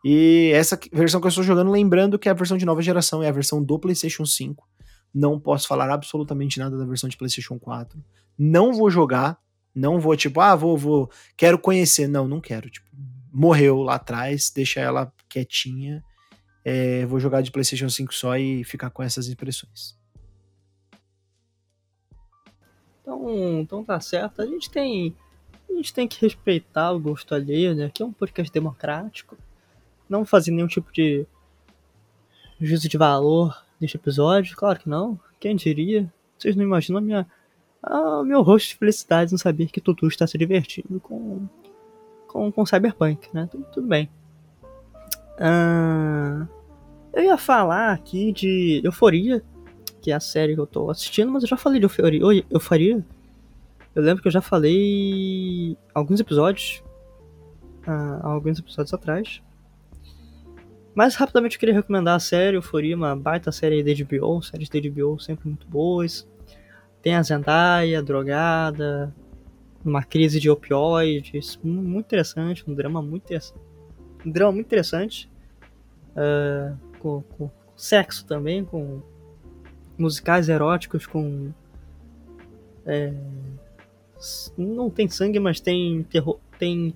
[0.04, 3.22] E essa versão que eu estou jogando, lembrando que é a versão de nova geração,
[3.22, 4.66] é a versão do PlayStation 5.
[5.12, 8.02] Não posso falar absolutamente nada da versão de PlayStation 4.
[8.38, 9.38] Não vou jogar,
[9.74, 12.06] não vou tipo, ah, vou, vou, quero conhecer.
[12.06, 12.70] Não, não quero.
[12.70, 12.86] Tipo,
[13.32, 16.04] morreu lá atrás, deixa ela quietinha.
[16.70, 19.96] É, vou jogar de PlayStation 5 só e ficar com essas impressões.
[23.00, 24.42] Então, então tá certo.
[24.42, 25.16] A gente tem
[25.66, 27.86] a gente tem que respeitar o gosto alheio, né?
[27.86, 29.34] Aqui é um podcast democrático.
[30.10, 31.26] Não fazer nenhum tipo de
[32.60, 35.18] juízo de valor neste episódio, claro que não.
[35.40, 36.12] Quem diria?
[36.36, 37.26] Vocês não imaginam a minha,
[37.82, 41.48] a meu rosto de felicidade em saber que Tutu está se divertindo com
[42.26, 43.48] com, com Cyberpunk, né?
[43.50, 44.10] Tudo, tudo bem.
[45.40, 46.57] Uh,
[47.18, 49.42] eu ia falar aqui de Euforia,
[50.00, 52.24] que é a série que eu tô assistindo, mas eu já falei de Euforia.
[52.24, 53.04] Oi, Euforia.
[53.92, 56.82] Eu lembro que eu já falei alguns episódios,
[57.86, 59.42] uh, alguns episódios atrás.
[60.94, 64.78] Mas rapidamente eu queria recomendar a série Euforia, uma baita série da HBO, séries da
[64.78, 66.28] HBO sempre muito boas.
[67.02, 69.12] Tem a Zendaya, drogada,
[69.84, 73.60] uma crise de opioides, muito interessante, um drama muito interessante,
[74.24, 75.28] um drama muito interessante,
[76.12, 79.00] uh, com, com, sexo também, com
[79.96, 81.52] musicais eróticos, com
[82.84, 83.12] é,
[84.56, 86.94] não tem sangue, mas tem terror, tem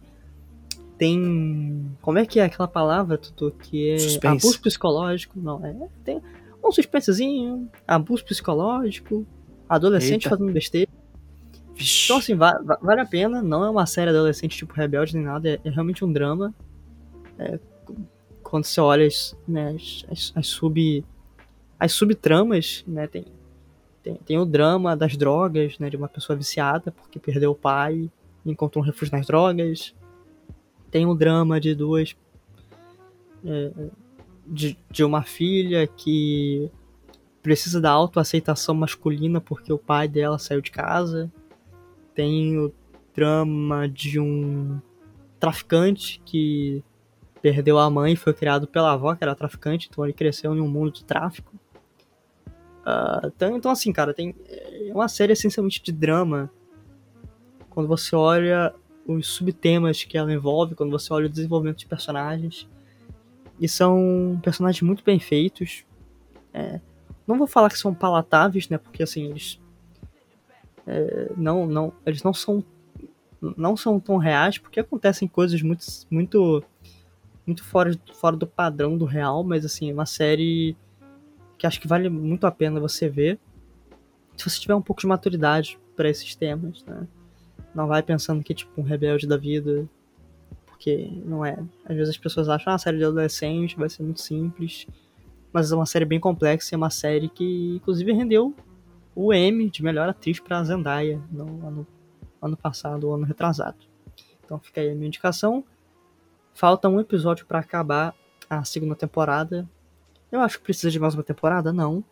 [0.99, 4.47] tem como é que é aquela palavra tudo que é Suspense.
[4.47, 6.21] abuso psicológico, não é tem
[6.65, 9.27] um suspensezinho, abuso psicológico,
[9.69, 10.31] adolescente Eita.
[10.31, 10.91] fazendo besteira
[12.05, 13.43] então, assim, vale, vale a pena.
[13.43, 15.49] Não é uma série adolescente tipo Rebelde nem nada.
[15.49, 16.55] É, é realmente um drama.
[17.39, 17.59] É,
[18.53, 19.75] quando você olha as, né,
[20.11, 21.03] as, as, sub,
[21.81, 23.07] as subtramas, né?
[23.07, 23.25] Tem,
[24.03, 25.89] tem, tem o drama das drogas, né?
[25.89, 28.11] De uma pessoa viciada porque perdeu o pai
[28.45, 29.95] e encontrou um refúgio nas drogas.
[30.91, 32.15] Tem o drama de duas.
[33.43, 33.71] É,
[34.47, 36.71] de, de uma filha que
[37.43, 41.33] precisa da autoaceitação masculina porque o pai dela saiu de casa
[42.15, 42.71] tem o
[43.15, 44.79] drama de um
[45.41, 46.85] traficante que
[47.43, 50.61] perdeu a mãe e foi criado pela avó, que era traficante, então ele cresceu em
[50.61, 51.53] um mundo de tráfico.
[52.87, 56.51] Uh, então, então, assim, cara, tem é uma série essencialmente de drama.
[57.69, 58.73] Quando você olha
[59.07, 62.69] os subtemas que ela envolve, quando você olha o desenvolvimento de personagens.
[63.61, 65.85] E são personagens muito bem feitos.
[66.55, 66.81] É,
[67.27, 68.79] não vou falar que são palatáveis, né?
[68.79, 69.61] Porque assim, eles
[70.87, 72.65] é, não, não, eles não são
[73.57, 76.63] não são tão reais porque acontecem coisas muito muito
[77.47, 80.77] muito fora, fora do padrão do real, mas assim, é uma série
[81.59, 83.39] que acho que vale muito a pena você ver.
[84.37, 87.07] Se você tiver um pouco de maturidade para esses temas, né?
[87.75, 89.89] Não vai pensando que tipo um rebelde da vida,
[90.67, 91.59] porque não é.
[91.85, 94.87] Às vezes as pessoas acham, ah, a série de adolescente vai ser muito simples,
[95.53, 98.55] mas é uma série bem complexa e é uma série que, inclusive, rendeu
[99.15, 101.87] o M de melhor atriz para Zendaya no ano,
[102.41, 103.79] ano passado, ano retrasado.
[104.45, 105.65] Então fica aí a minha indicação.
[106.55, 108.15] Falta um episódio para acabar
[108.49, 109.69] a segunda temporada.
[110.31, 112.05] Eu acho que precisa de mais uma temporada, não.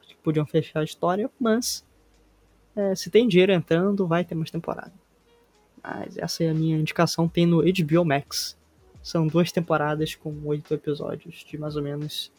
[0.00, 1.84] Acho que podiam fechar a história, mas
[2.76, 4.92] é, se tem dinheiro entrando, vai ter mais temporada.
[5.82, 8.56] Mas essa é a minha indicação, tem no HBO Max.
[9.02, 12.30] São duas temporadas com oito episódios, de mais ou menos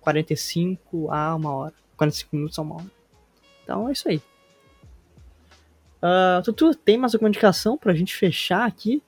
[0.00, 1.74] 45 a uma hora.
[1.96, 2.90] 45 minutos a uma hora.
[3.62, 4.20] Então é isso aí.
[6.02, 9.02] Uh, Tutu, tem mais alguma indicação pra gente fechar aqui?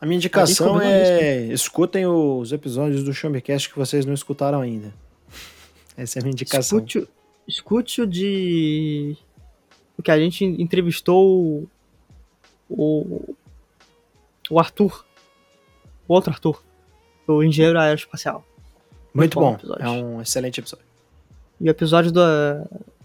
[0.00, 4.94] A minha indicação a é escutem os episódios do Chambecast que vocês não escutaram ainda.
[5.96, 6.78] Essa é a minha indicação.
[6.78, 7.08] Escute,
[7.46, 9.16] escute o de.
[9.98, 11.68] O que a gente entrevistou
[12.68, 13.36] o.
[14.48, 15.04] O Arthur.
[16.08, 16.62] O outro Arthur.
[17.26, 18.44] O engenheiro aeroespacial.
[19.12, 19.74] Muito, Muito bom.
[19.74, 20.86] bom é um excelente episódio.
[21.60, 22.64] E o episódio da,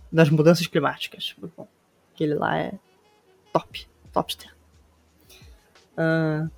[0.10, 1.36] das mudanças climáticas.
[1.38, 1.68] Muito bom.
[2.14, 2.74] Aquele lá é
[3.52, 3.86] top.
[4.14, 4.56] Topster.
[5.98, 6.50] Uh,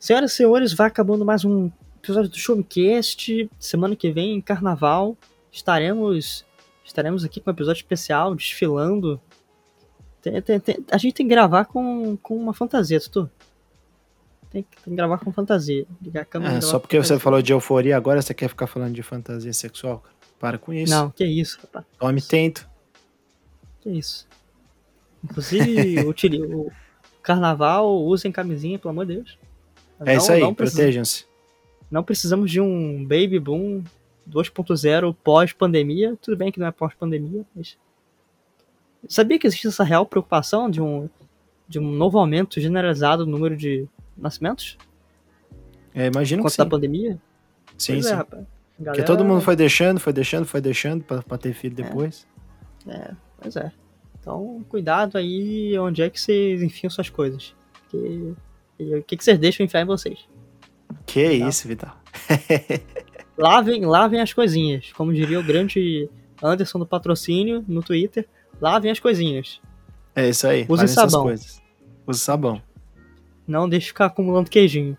[0.00, 3.50] senhoras e senhores, vai acabando mais um episódio do Showcast.
[3.58, 5.16] Semana que vem, carnaval,
[5.52, 6.44] estaremos
[6.82, 9.20] estaremos aqui com um episódio especial, desfilando.
[10.22, 13.30] Tem, tem, tem, a gente tem que gravar com, com uma fantasia, Tutu.
[14.50, 15.86] Tem que, tem que gravar com fantasia.
[16.02, 18.94] Ligar a câmera é, só porque você falou de euforia, agora você quer ficar falando
[18.94, 20.16] de fantasia sexual, cara?
[20.40, 20.92] Para com isso.
[20.92, 21.84] Não, que isso, rapaz.
[21.98, 22.68] Tome tento.
[23.82, 24.26] Que isso.
[25.22, 26.72] Inclusive, o, o
[27.22, 29.38] carnaval, usem camisinha, pelo amor de Deus.
[30.00, 31.26] É não, isso aí, protejam-se.
[31.90, 33.82] Não precisamos de um baby boom
[34.28, 36.16] 2.0 pós-pandemia.
[36.20, 37.76] Tudo bem que não é pós-pandemia, mas.
[39.08, 41.08] Sabia que existe essa real preocupação de um,
[41.66, 44.76] de um novo aumento generalizado no número de nascimentos?
[45.94, 46.58] É, imagino que sim.
[46.58, 47.18] da pandemia?
[47.78, 48.14] Sim, pois é, sim.
[48.14, 48.46] É, rapaz.
[48.78, 48.96] Galera...
[48.96, 52.26] Porque todo mundo foi deixando, foi deixando, foi deixando pra, pra ter filho depois.
[52.86, 52.92] É.
[52.92, 53.72] é, pois é.
[54.18, 57.54] Então, cuidado aí onde é que vocês enfiam suas coisas.
[57.72, 58.34] Porque
[58.82, 60.18] o que, que vocês deixam enfiar em vocês?
[61.06, 61.48] Que tá?
[61.48, 61.96] isso, Vital.
[63.36, 64.92] lavem, lavem as coisinhas.
[64.92, 66.08] Como diria o grande
[66.42, 68.28] Anderson do patrocínio no Twitter,
[68.60, 69.60] lavem as coisinhas.
[70.14, 70.66] É isso aí.
[70.68, 71.26] Use sabão.
[72.06, 72.62] Use sabão.
[73.46, 74.96] Não deixe ficar acumulando queijinho.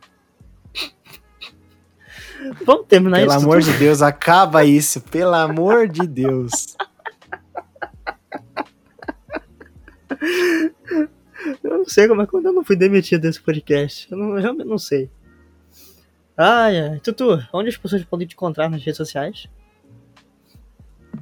[2.66, 3.40] Vamos terminar Pelo isso.
[3.40, 5.02] Pelo amor de Deus, acaba isso.
[5.02, 6.76] Pelo amor de Deus.
[11.64, 14.12] Eu não sei como é que eu não fui demitido desse podcast.
[14.12, 15.10] Eu, não, eu realmente não sei.
[16.38, 17.00] Ai, ai.
[17.00, 19.48] Tutu, onde as pessoas podem te encontrar nas redes sociais?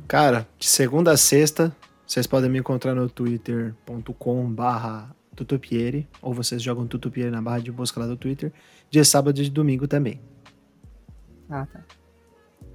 [0.07, 6.61] Cara, de segunda a sexta, vocês podem me encontrar no twitter.com barra tutupieri, ou vocês
[6.61, 8.51] jogam tutupieri na barra de busca lá do Twitter,
[8.89, 10.22] de sábado e de domingo também.
[11.49, 11.84] Ah, tá.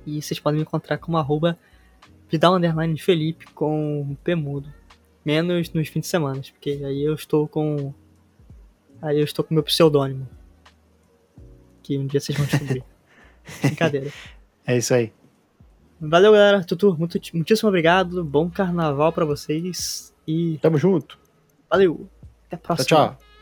[0.07, 1.59] E vocês podem me encontrar como arroba
[2.31, 2.59] Vidal
[2.99, 4.73] Felipe com P mudo.
[5.25, 7.95] Menos nos fins de semana, porque aí eu estou com.
[9.01, 10.29] Aí eu estou com meu pseudônimo.
[11.83, 12.85] Que um dia vocês vão descobrir.
[13.63, 14.13] Brincadeira.
[14.67, 15.13] É isso aí.
[16.01, 16.65] Valeu, galera.
[16.65, 18.25] Tutu, muito, muitíssimo obrigado.
[18.25, 20.15] Bom carnaval para vocês.
[20.27, 20.59] E.
[20.59, 21.19] Tamo junto.
[21.71, 22.09] Valeu.
[22.47, 22.87] Até a próxima.
[22.87, 23.34] Tchau, tchau.